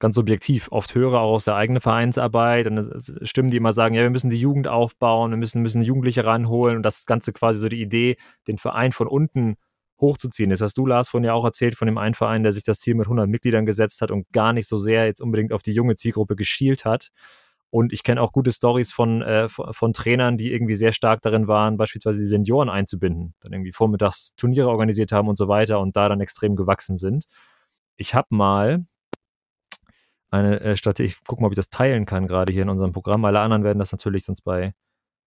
[0.00, 2.90] ganz subjektiv oft höre, auch aus der eigenen Vereinsarbeit und
[3.22, 6.76] Stimmen, die immer sagen, ja, wir müssen die Jugend aufbauen, wir müssen, müssen Jugendliche ranholen
[6.76, 8.16] und das Ganze quasi so die Idee,
[8.48, 9.56] den Verein von unten
[10.00, 10.50] hochzuziehen.
[10.50, 12.80] Das hast du, Lars, vorhin ja auch erzählt von dem einen Verein, der sich das
[12.80, 15.72] Ziel mit 100 Mitgliedern gesetzt hat und gar nicht so sehr jetzt unbedingt auf die
[15.72, 17.10] junge Zielgruppe geschielt hat.
[17.68, 21.20] Und ich kenne auch gute Stories von, äh, von, von, Trainern, die irgendwie sehr stark
[21.22, 25.78] darin waren, beispielsweise die Senioren einzubinden, dann irgendwie vormittags Turniere organisiert haben und so weiter
[25.78, 27.26] und da dann extrem gewachsen sind.
[27.96, 28.86] Ich habe mal
[30.30, 32.92] eine äh, Strategie, ich gucke mal, ob ich das teilen kann, gerade hier in unserem
[32.92, 33.24] Programm.
[33.24, 34.72] Alle anderen werden das natürlich sonst bei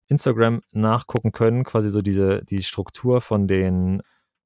[0.08, 4.02] Instagram nachgucken können, quasi so diese, die Struktur von den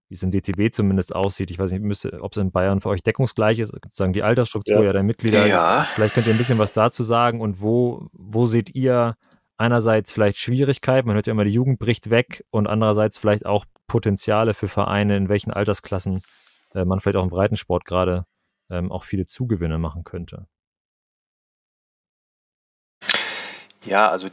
[0.10, 1.52] wie es im DTB zumindest aussieht.
[1.52, 4.84] Ich weiß nicht, ob es in Bayern für euch deckungsgleich ist, sozusagen die Altersstruktur ja.
[4.86, 5.46] ja der Mitglieder.
[5.46, 5.82] Ja.
[5.84, 9.16] Vielleicht könnt ihr ein bisschen was dazu sagen und wo, wo seht ihr
[9.58, 13.66] einerseits vielleicht Schwierigkeiten, man hört ja immer, die Jugend bricht weg und andererseits vielleicht auch
[13.88, 16.22] Potenziale für Vereine, in welchen Altersklassen
[16.74, 18.26] äh, man vielleicht auch im Breitensport gerade
[18.70, 20.48] ähm, auch viele Zugewinne machen könnte.
[23.86, 24.30] Ja, also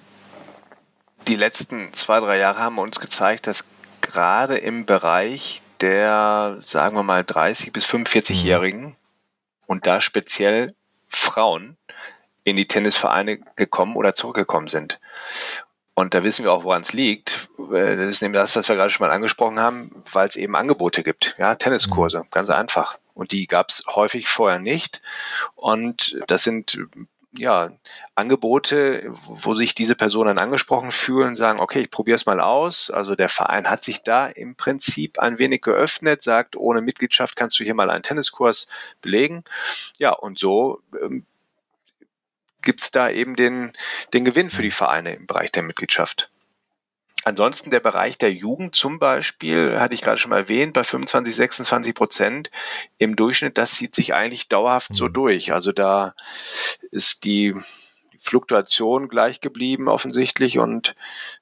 [1.28, 3.68] die letzten zwei, drei Jahre haben uns gezeigt, dass
[4.00, 8.96] gerade im Bereich der, sagen wir mal, 30- bis 45-Jährigen mhm.
[9.66, 10.74] und da speziell
[11.08, 11.76] Frauen
[12.42, 15.00] in die Tennisvereine gekommen oder zurückgekommen sind.
[15.94, 17.48] Und da wissen wir auch, woran es liegt.
[17.58, 20.56] Äh, das ist nämlich das, was wir gerade schon mal angesprochen haben, weil es eben
[20.56, 21.36] Angebote gibt.
[21.38, 22.30] Ja, Tenniskurse, mhm.
[22.30, 22.98] ganz einfach.
[23.14, 25.00] Und die gab es häufig vorher nicht.
[25.54, 26.78] Und das sind
[27.36, 27.70] ja,
[28.14, 32.90] Angebote, wo sich diese Personen angesprochen fühlen, sagen, okay, ich probiere es mal aus.
[32.90, 37.58] Also der Verein hat sich da im Prinzip ein wenig geöffnet, sagt, ohne Mitgliedschaft kannst
[37.58, 38.68] du hier mal einen Tenniskurs
[39.00, 39.44] belegen.
[39.98, 41.26] Ja, und so ähm,
[42.62, 43.72] gibt es da eben den,
[44.12, 46.30] den Gewinn für die Vereine im Bereich der Mitgliedschaft.
[47.24, 51.34] Ansonsten der Bereich der Jugend zum Beispiel, hatte ich gerade schon mal erwähnt, bei 25,
[51.34, 52.50] 26 Prozent
[52.98, 55.12] im Durchschnitt, das zieht sich eigentlich dauerhaft so mhm.
[55.14, 55.52] durch.
[55.52, 56.14] Also da
[56.90, 57.54] ist die
[58.24, 60.94] Fluktuation gleich geblieben offensichtlich und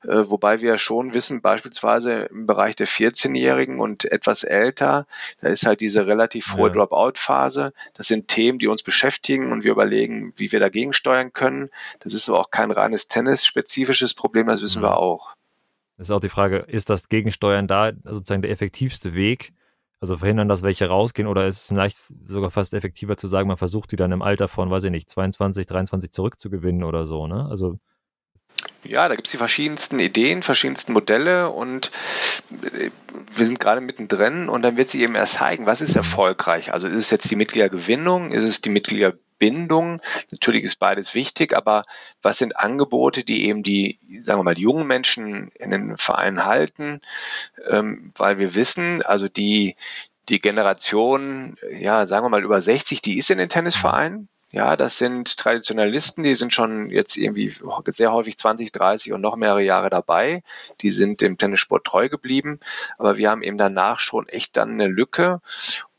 [0.03, 5.07] äh, wobei wir schon wissen, beispielsweise im Bereich der 14-Jährigen und etwas älter,
[5.41, 6.75] da ist halt diese relativ hohe ja.
[6.75, 7.73] Dropout-Phase.
[7.95, 11.71] Das sind Themen, die uns beschäftigen und wir überlegen, wie wir dagegen steuern können.
[12.01, 14.87] Das ist aber auch kein reines Tennis-spezifisches Problem, das wissen mhm.
[14.87, 15.35] wir auch.
[15.99, 19.53] Ist auch die Frage, ist das Gegensteuern da sozusagen der effektivste Weg?
[20.01, 23.57] Also verhindern, dass welche rausgehen oder ist es vielleicht sogar fast effektiver zu sagen, man
[23.57, 27.47] versucht die dann im Alter von, weiß ich nicht, 22, 23 zurückzugewinnen oder so, ne?
[27.49, 27.79] Also
[28.85, 31.91] ja, da gibt es die verschiedensten Ideen, verschiedensten Modelle und
[32.73, 32.91] äh,
[33.33, 36.73] wir sind gerade mittendrin und dann wird sich eben erst zeigen, was ist erfolgreich.
[36.73, 40.01] Also ist es jetzt die Mitgliedergewinnung, ist es die Mitgliederbindung?
[40.31, 41.85] Natürlich ist beides wichtig, aber
[42.23, 46.45] was sind Angebote, die eben die, sagen wir mal, die jungen Menschen in den Vereinen
[46.45, 47.01] halten?
[47.69, 49.77] Ähm, weil wir wissen, also die,
[50.29, 54.29] die Generation, ja, sagen wir mal über 60, die ist in den Tennisvereinen.
[54.55, 57.51] Ja, das sind Traditionalisten, die sind schon jetzt irgendwie
[57.87, 60.43] sehr häufig 20, 30 und noch mehrere Jahre dabei.
[60.83, 62.61] Die sind dem Tennissport treu geblieben.
[62.99, 65.41] Aber wir haben eben danach schon echt dann eine Lücke.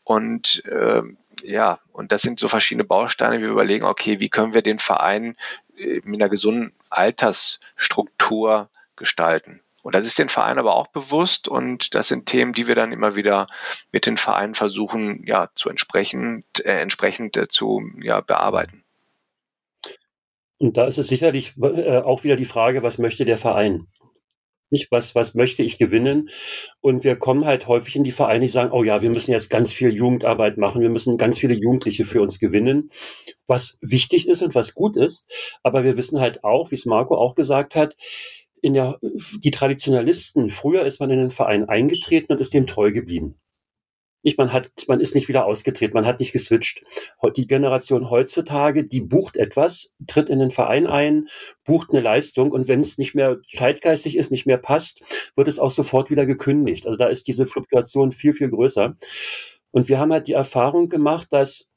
[0.03, 1.01] Und äh,
[1.41, 3.41] ja, und das sind so verschiedene Bausteine.
[3.41, 5.35] Wir überlegen, okay, wie können wir den Verein
[5.75, 9.61] äh, mit einer gesunden Altersstruktur gestalten?
[9.83, 12.93] Und das ist den Verein aber auch bewusst und das sind Themen, die wir dann
[12.93, 13.47] immer wieder
[13.91, 18.83] mit den Vereinen versuchen, ja, zu entsprechend, äh, entsprechend äh, zu ja, bearbeiten.
[20.57, 23.87] Und da ist es sicherlich äh, auch wieder die Frage, was möchte der Verein?
[24.69, 26.29] Nicht, was, was möchte ich gewinnen?
[26.79, 29.49] Und wir kommen halt häufig in die Vereine, die sagen, oh ja, wir müssen jetzt
[29.49, 32.89] ganz viel Jugendarbeit machen, wir müssen ganz viele Jugendliche für uns gewinnen,
[33.45, 35.29] was wichtig ist und was gut ist.
[35.61, 37.97] Aber wir wissen halt auch, wie es Marco auch gesagt hat,
[38.63, 42.93] in der, die Traditionalisten, früher ist man in den Verein eingetreten und ist dem treu
[42.93, 43.35] geblieben.
[44.25, 46.81] Nicht, man hat, man ist nicht wieder ausgetreten, man hat nicht geswitcht.
[47.35, 51.27] Die Generation heutzutage, die bucht etwas, tritt in den Verein ein,
[51.65, 55.59] bucht eine Leistung und wenn es nicht mehr zeitgeistig ist, nicht mehr passt, wird es
[55.59, 56.87] auch sofort wieder gekündigt.
[56.87, 58.95] Also da ist diese Fluktuation viel, viel größer.
[59.71, 61.72] Und wir haben halt die Erfahrung gemacht, dass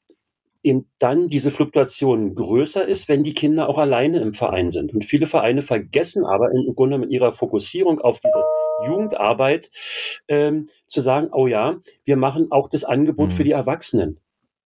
[0.67, 4.93] eben dann diese Fluktuation größer ist, wenn die Kinder auch alleine im Verein sind.
[4.93, 8.43] Und viele Vereine vergessen aber im Grunde mit ihrer Fokussierung auf diese
[8.85, 9.71] Jugendarbeit
[10.27, 13.33] ähm, zu sagen, oh ja, wir machen auch das Angebot mhm.
[13.33, 14.19] für die Erwachsenen.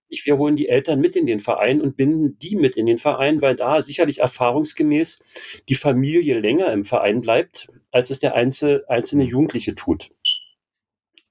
[0.10, 2.98] Ich, wir holen die Eltern mit in den Verein und binden die mit in den
[2.98, 8.84] Verein, weil da sicherlich erfahrungsgemäß die Familie länger im Verein bleibt, als es der einzelne,
[8.90, 10.12] einzelne Jugendliche tut.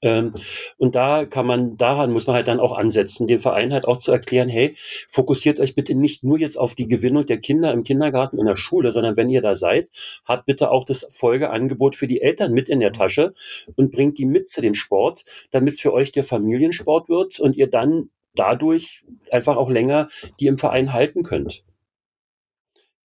[0.03, 0.35] Ähm,
[0.79, 3.99] und da kann man, daran muss man halt dann auch ansetzen, dem Verein halt auch
[3.99, 4.77] zu erklären, hey,
[5.09, 8.57] fokussiert euch bitte nicht nur jetzt auf die Gewinnung der Kinder im Kindergarten, in der
[8.57, 9.89] Schule, sondern wenn ihr da seid,
[10.25, 13.35] habt bitte auch das Folgeangebot für die Eltern mit in der Tasche
[13.77, 17.57] und bringt die mit zu dem Sport, damit es für euch der Familiensport wird und
[17.57, 21.65] ihr dann dadurch einfach auch länger die im Verein halten könnt.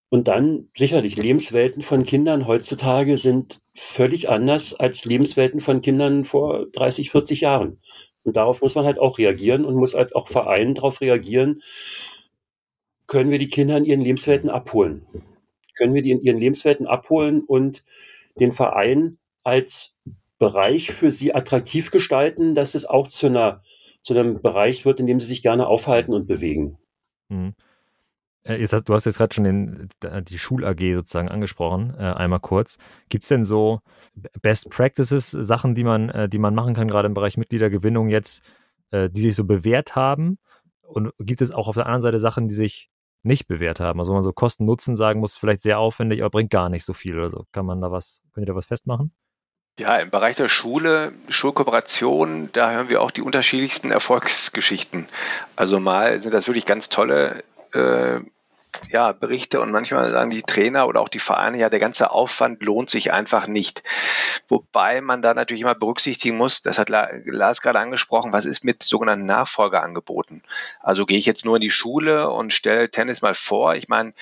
[0.09, 6.67] Und dann sicherlich Lebenswelten von Kindern heutzutage sind völlig anders als Lebenswelten von Kindern vor
[6.71, 7.79] 30, 40 Jahren.
[8.23, 11.61] Und darauf muss man halt auch reagieren und muss halt auch Vereinen darauf reagieren,
[13.07, 15.05] können wir die Kinder in ihren Lebenswelten abholen.
[15.77, 17.83] können wir die in ihren Lebenswelten abholen und
[18.39, 19.97] den Verein als
[20.39, 23.61] Bereich für sie attraktiv gestalten, dass es auch zu einer
[24.05, 26.77] zu einem Bereich wird, in dem sie sich gerne aufhalten und bewegen.
[27.29, 27.55] Mhm.
[28.45, 32.77] Äh, du hast jetzt gerade schon den, die Schul-AG sozusagen angesprochen, äh, einmal kurz.
[33.09, 33.81] Gibt es denn so
[34.41, 38.43] Best Practices, Sachen, die man, äh, die man machen kann, gerade im Bereich Mitgliedergewinnung jetzt,
[38.93, 40.37] die sich so bewährt haben?
[40.83, 42.89] Und gibt es auch auf der anderen Seite Sachen, die sich
[43.23, 43.99] nicht bewährt haben?
[43.99, 46.93] Also, wo man so Kosten-Nutzen sagen muss, vielleicht sehr aufwendig, aber bringt gar nicht so
[46.93, 47.45] viel oder so.
[47.51, 49.11] Kann man da was, könnt ihr da was festmachen?
[49.79, 55.07] Ja, im Bereich der Schule, Schulkooperation, da hören wir auch die unterschiedlichsten Erfolgsgeschichten.
[55.57, 57.43] Also mal sind das wirklich ganz tolle
[58.89, 62.63] ja, Berichte und manchmal sagen die Trainer oder auch die Vereine, ja, der ganze Aufwand
[62.63, 63.83] lohnt sich einfach nicht.
[64.47, 68.83] Wobei man da natürlich immer berücksichtigen muss, das hat Lars gerade angesprochen, was ist mit
[68.83, 70.43] sogenannten Nachfolgeangeboten?
[70.81, 73.75] Also gehe ich jetzt nur in die Schule und stelle Tennis mal vor.
[73.75, 74.13] Ich meine,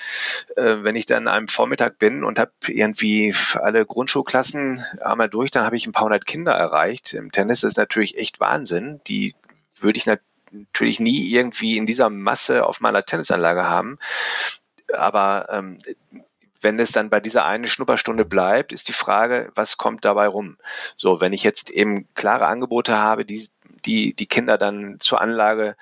[0.56, 5.64] äh, wenn ich dann einem Vormittag bin und habe irgendwie alle Grundschulklassen einmal durch, dann
[5.64, 7.12] habe ich ein paar hundert Kinder erreicht.
[7.12, 9.00] Im Tennis ist natürlich echt Wahnsinn.
[9.06, 9.34] Die
[9.78, 13.98] würde ich natürlich natürlich nie irgendwie in dieser Masse auf meiner Tennisanlage haben.
[14.92, 15.78] Aber ähm,
[16.60, 20.56] wenn es dann bei dieser einen Schnupperstunde bleibt, ist die Frage, was kommt dabei rum?
[20.96, 23.48] So, wenn ich jetzt eben klare Angebote habe, die
[23.84, 25.76] die, die Kinder dann zur Anlage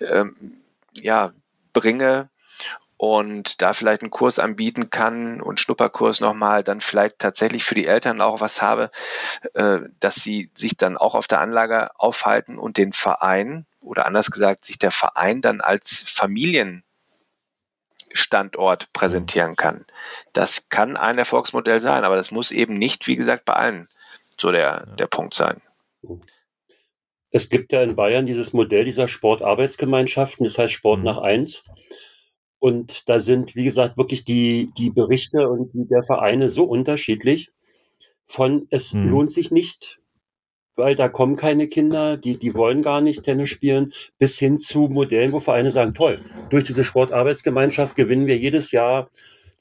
[0.00, 0.60] ähm,
[1.00, 1.32] ja,
[1.72, 2.28] bringe,
[2.96, 7.86] und da vielleicht einen Kurs anbieten kann und Schnupperkurs nochmal, dann vielleicht tatsächlich für die
[7.86, 8.90] Eltern auch was habe,
[9.54, 14.30] äh, dass sie sich dann auch auf der Anlage aufhalten und den Verein oder anders
[14.30, 16.82] gesagt, sich der Verein dann als Familienstandort
[18.92, 19.84] präsentieren kann.
[20.32, 23.86] Das kann ein Erfolgsmodell sein, aber das muss eben nicht, wie gesagt, bei allen
[24.36, 25.60] so der, der Punkt sein.
[27.30, 31.04] Es gibt ja in Bayern dieses Modell dieser Sportarbeitsgemeinschaften, das heißt Sport mhm.
[31.04, 31.64] nach eins.
[32.60, 37.50] Und da sind, wie gesagt, wirklich die, die Berichte und die der Vereine so unterschiedlich.
[38.26, 39.10] Von es mhm.
[39.10, 40.00] lohnt sich nicht,
[40.76, 44.88] weil da kommen keine Kinder, die, die wollen gar nicht Tennis spielen, bis hin zu
[44.88, 46.18] Modellen, wo Vereine sagen, toll,
[46.50, 49.08] durch diese Sportarbeitsgemeinschaft gewinnen wir jedes Jahr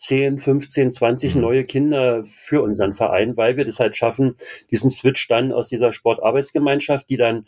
[0.03, 4.35] 10, 15, 20 neue Kinder für unseren Verein, weil wir das halt schaffen,
[4.69, 7.47] diesen Switch dann aus dieser Sportarbeitsgemeinschaft, die dann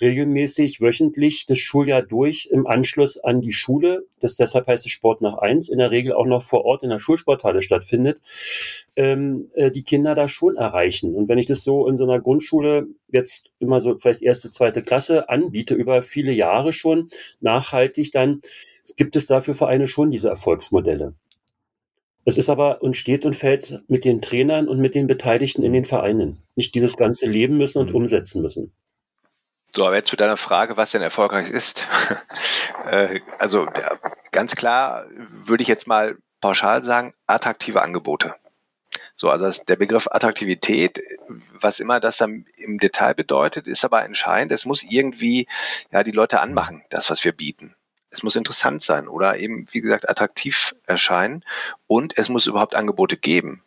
[0.00, 5.22] regelmäßig wöchentlich das Schuljahr durch im Anschluss an die Schule, das deshalb heißt es Sport
[5.22, 8.20] nach eins, in der Regel auch noch vor Ort in der Schulsporthalle stattfindet,
[8.96, 11.14] ähm, äh, die Kinder da schon erreichen.
[11.14, 14.82] Und wenn ich das so in so einer Grundschule jetzt immer so vielleicht erste, zweite
[14.82, 18.40] Klasse anbiete, über viele Jahre schon nachhaltig, dann
[18.96, 21.14] gibt es dafür Vereine schon diese Erfolgsmodelle.
[22.24, 25.72] Es ist aber und steht und fällt mit den Trainern und mit den Beteiligten in
[25.72, 26.38] den Vereinen.
[26.54, 27.96] Nicht dieses ganze leben müssen und mhm.
[27.96, 28.72] umsetzen müssen.
[29.74, 31.86] So, aber jetzt zu deiner Frage, was denn erfolgreich ist.
[32.86, 33.68] Äh, also
[34.32, 38.34] ganz klar würde ich jetzt mal pauschal sagen, attraktive Angebote.
[39.14, 41.00] So, also der Begriff Attraktivität,
[41.52, 44.50] was immer das dann im Detail bedeutet, ist aber entscheidend.
[44.50, 45.46] Es muss irgendwie
[45.92, 47.76] ja die Leute anmachen, das, was wir bieten
[48.12, 51.44] es muss interessant sein oder eben, wie gesagt, attraktiv erscheinen
[51.86, 53.62] und es muss überhaupt Angebote geben.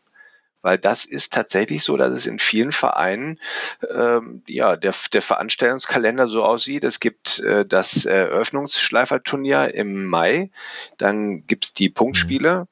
[0.62, 3.40] Weil das ist tatsächlich so, dass es in vielen Vereinen
[3.88, 6.84] ähm, ja der, der Veranstaltungskalender so aussieht.
[6.84, 10.50] Es gibt äh, das Eröffnungsschleiferturnier im Mai,
[10.98, 12.68] dann gibt's die Punktspiele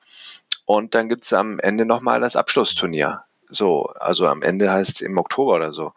[0.66, 3.26] und dann gibt's am Ende nochmal das Abschlussturnier.
[3.50, 5.94] So, also am Ende heißt im Oktober oder so.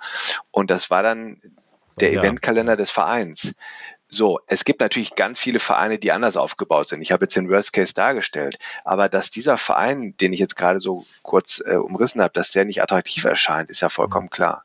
[0.51, 1.41] Und das war dann
[2.01, 2.21] der ja.
[2.21, 3.55] Eventkalender des Vereins.
[4.09, 7.03] So, es gibt natürlich ganz viele Vereine, die anders aufgebaut sind.
[7.03, 10.79] Ich habe jetzt den Worst Case dargestellt, aber dass dieser Verein, den ich jetzt gerade
[10.79, 14.65] so kurz äh, umrissen habe, dass der nicht attraktiv erscheint, ist ja vollkommen klar.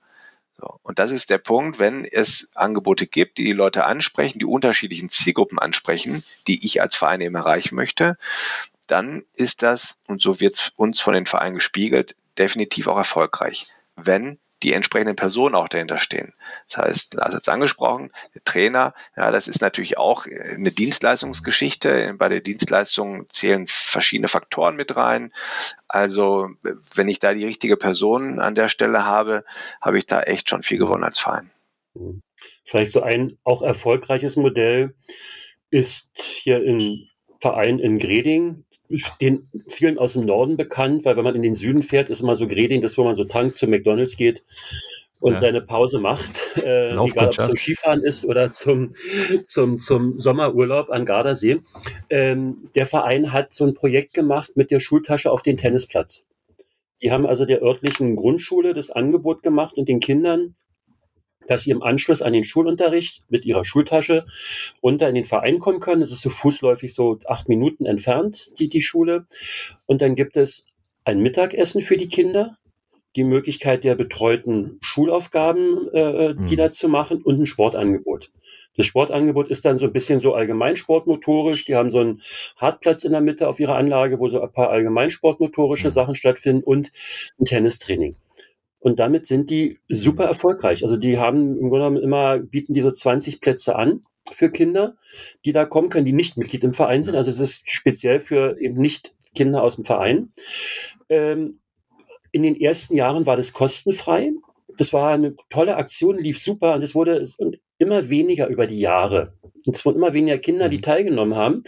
[0.58, 4.46] So, und das ist der Punkt, wenn es Angebote gibt, die die Leute ansprechen, die
[4.46, 8.18] unterschiedlichen Zielgruppen ansprechen, die ich als Verein eben erreichen möchte,
[8.86, 13.68] dann ist das, und so wird uns von den Vereinen gespiegelt, definitiv auch erfolgreich.
[13.96, 16.34] Wenn die entsprechenden Personen auch dahinter stehen.
[16.70, 22.16] Das heißt, Lars hat es angesprochen, der Trainer, ja, das ist natürlich auch eine Dienstleistungsgeschichte.
[22.18, 25.34] Bei der Dienstleistung zählen verschiedene Faktoren mit rein.
[25.88, 26.50] Also
[26.96, 29.44] wenn ich da die richtige Person an der Stelle habe,
[29.82, 31.52] habe ich da echt schon viel gewonnen als Verein.
[32.64, 34.96] Vielleicht so ein auch erfolgreiches Modell
[35.70, 37.08] ist hier im
[37.40, 38.66] Verein in Greding,
[39.22, 42.36] den vielen aus dem Norden bekannt, weil wenn man in den Süden fährt, ist immer
[42.36, 44.44] so Greding, das wo man so tankt zu McDonalds geht
[45.22, 45.40] und ja.
[45.40, 48.94] seine Pause macht, äh, egal ob es zum Skifahren ist oder zum,
[49.46, 51.62] zum, zum Sommerurlaub an Gardasee.
[52.10, 56.28] Ähm, der Verein hat so ein Projekt gemacht mit der Schultasche auf den Tennisplatz.
[57.02, 60.56] Die haben also der örtlichen Grundschule das Angebot gemacht und den Kindern
[61.48, 64.26] dass sie im Anschluss an den Schulunterricht mit ihrer Schultasche
[64.82, 66.02] runter in den Verein kommen können.
[66.02, 69.26] Es ist so fußläufig so acht Minuten entfernt, die, die Schule.
[69.86, 70.68] Und dann gibt es
[71.04, 72.58] ein Mittagessen für die Kinder,
[73.16, 76.58] die Möglichkeit der betreuten Schulaufgaben, äh, die mhm.
[76.58, 78.32] da zu machen und ein Sportangebot.
[78.78, 81.66] Das Sportangebot ist dann so ein bisschen so allgemeinsportmotorisch.
[81.66, 82.22] Die haben so einen
[82.56, 85.92] Hartplatz in der Mitte auf ihrer Anlage, wo so ein paar allgemeinsportmotorische mhm.
[85.92, 86.92] Sachen stattfinden und
[87.40, 88.16] ein Tennistraining.
[88.82, 90.84] Und damit sind die super erfolgreich.
[90.84, 94.98] Also die haben im Grunde genommen immer, bieten diese 20 Plätze an für Kinder,
[95.46, 97.16] die da kommen können, die nicht Mitglied im Verein sind.
[97.16, 100.34] Also es ist speziell für eben nicht Kinder aus dem Verein.
[101.10, 101.60] Ähm,
[102.32, 104.32] in den ersten Jahren war das kostenfrei.
[104.78, 107.28] Das war eine tolle Aktion, lief super und es wurde
[107.82, 109.34] immer weniger über die Jahre.
[109.66, 110.84] Und es wurden immer weniger Kinder, die mhm.
[110.84, 111.64] teilgenommen haben.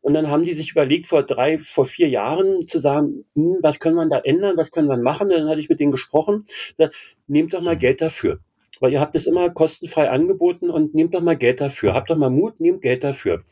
[0.00, 3.80] Und dann haben die sich überlegt, vor drei, vor vier Jahren zu sagen, hm, was
[3.80, 5.28] können wir da ändern, was können wir machen?
[5.28, 6.44] Und dann hatte ich mit denen gesprochen,
[6.76, 6.96] gesagt,
[7.26, 7.76] nehmt doch mal.
[7.76, 8.40] Geld dafür.
[8.80, 11.94] Weil ihr habt es immer kostenfrei angeboten und nehmt doch mal Geld dafür.
[11.94, 13.44] Habt doch mal Mut, nehmt Geld dafür.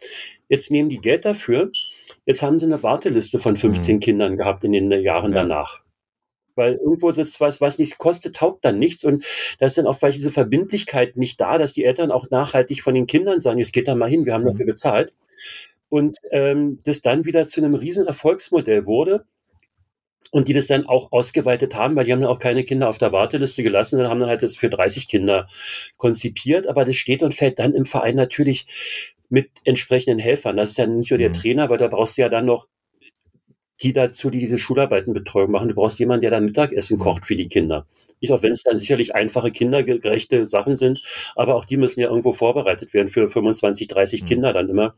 [0.49, 1.71] Jetzt nehmen die Geld dafür.
[2.27, 4.01] Jetzt haben sie eine Warteliste von 15 mhm.
[4.01, 5.43] Kindern gehabt in den Jahren ja.
[5.43, 5.83] danach
[6.59, 9.25] weil irgendwo sitzt was, was nichts kostet, taugt dann nichts und
[9.59, 12.95] da ist dann auch vielleicht diese Verbindlichkeit nicht da, dass die Eltern auch nachhaltig von
[12.95, 14.49] den Kindern sagen, jetzt geht da mal hin, wir haben mhm.
[14.49, 15.15] dafür bezahlt
[15.89, 19.25] und ähm, das dann wieder zu einem riesen Erfolgsmodell wurde
[20.31, 22.99] und die das dann auch ausgeweitet haben, weil die haben dann auch keine Kinder auf
[22.99, 25.49] der Warteliste gelassen, dann haben dann halt das für 30 Kinder
[25.97, 28.67] konzipiert, aber das steht und fällt dann im Verein natürlich
[29.31, 30.57] mit entsprechenden Helfern.
[30.57, 31.35] Das ist ja nicht nur der mhm.
[31.35, 32.69] Trainer, weil da brauchst du ja dann noch
[33.83, 35.69] die dazu, die diese Schularbeitenbetreuung machen.
[35.69, 37.03] Du brauchst jemanden, der dann Mittagessen mhm.
[37.03, 37.87] kocht für die Kinder.
[38.21, 41.01] Nicht auch wenn es dann sicherlich einfache, kindergerechte Sachen sind,
[41.37, 44.27] aber auch die müssen ja irgendwo vorbereitet werden für 25, 30 mhm.
[44.27, 44.95] Kinder dann immer.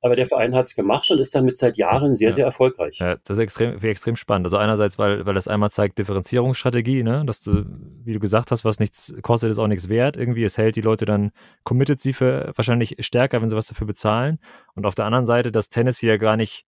[0.00, 2.34] Aber der Verein hat es gemacht und ist damit seit Jahren sehr, ja.
[2.34, 2.98] sehr erfolgreich.
[2.98, 4.46] Ja, das ist extrem, extrem spannend.
[4.46, 7.22] Also einerseits, weil, weil das einmal zeigt Differenzierungsstrategie, ne?
[7.24, 7.64] dass du,
[8.04, 10.16] wie du gesagt hast, was nichts kostet, ist auch nichts wert.
[10.16, 11.30] Irgendwie, es hält die Leute dann,
[11.62, 14.38] committet sie für wahrscheinlich stärker, wenn sie was dafür bezahlen.
[14.74, 16.66] Und auf der anderen Seite, dass Tennis hier gar nicht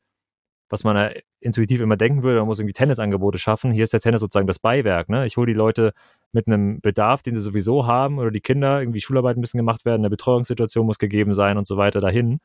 [0.68, 1.10] was man ja
[1.40, 3.72] intuitiv immer denken würde, man muss irgendwie Tennisangebote schaffen.
[3.72, 5.08] Hier ist der Tennis sozusagen das Beiwerk.
[5.08, 5.26] Ne?
[5.26, 5.92] Ich hole die Leute
[6.32, 9.84] mit einem Bedarf, den sie sowieso haben, oder die Kinder, irgendwie Schularbeit ein bisschen gemacht
[9.84, 12.40] werden, eine Betreuungssituation muss gegeben sein und so weiter dahin.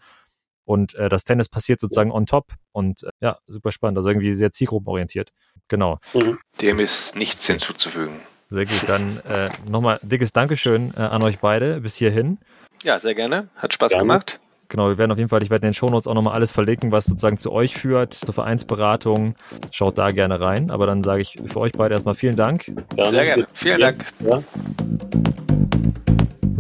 [0.66, 3.98] Und äh, das Tennis passiert sozusagen on top und äh, ja, super spannend.
[3.98, 5.32] Also irgendwie sehr zielgruppenorientiert.
[5.68, 6.00] Genau.
[6.14, 6.38] Mhm.
[6.62, 8.14] Dem ist nichts hinzuzufügen.
[8.50, 8.84] Sehr gut.
[8.88, 12.38] Dann äh, nochmal dickes Dankeschön äh, an euch beide bis hierhin.
[12.84, 13.48] Ja, sehr gerne.
[13.56, 14.04] Hat Spaß gerne.
[14.04, 14.41] gemacht.
[14.72, 16.94] Genau, wir werden auf jeden Fall, ich werde in den Shownotes auch nochmal alles verlinken,
[16.94, 19.36] was sozusagen zu euch führt, zur Vereinsberatung.
[19.70, 20.72] Schaut da gerne rein.
[20.72, 22.72] Aber dann sage ich für euch beide erstmal vielen Dank.
[23.04, 23.48] Sehr gerne.
[23.52, 24.06] Vielen Dank.
[24.22, 24.42] Ja.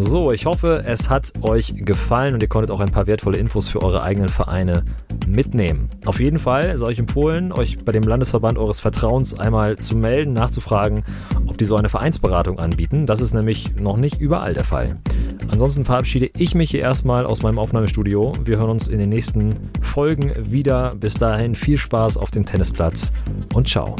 [0.03, 3.67] So, ich hoffe, es hat euch gefallen und ihr konntet auch ein paar wertvolle Infos
[3.67, 4.83] für eure eigenen Vereine
[5.27, 5.89] mitnehmen.
[6.05, 10.33] Auf jeden Fall ist euch empfohlen, euch bei dem Landesverband eures Vertrauens einmal zu melden,
[10.33, 11.03] nachzufragen,
[11.45, 13.05] ob die so eine Vereinsberatung anbieten.
[13.05, 14.97] Das ist nämlich noch nicht überall der Fall.
[15.49, 18.33] Ansonsten verabschiede ich mich hier erstmal aus meinem Aufnahmestudio.
[18.43, 20.95] Wir hören uns in den nächsten Folgen wieder.
[20.95, 23.11] Bis dahin viel Spaß auf dem Tennisplatz
[23.53, 23.95] und ciao.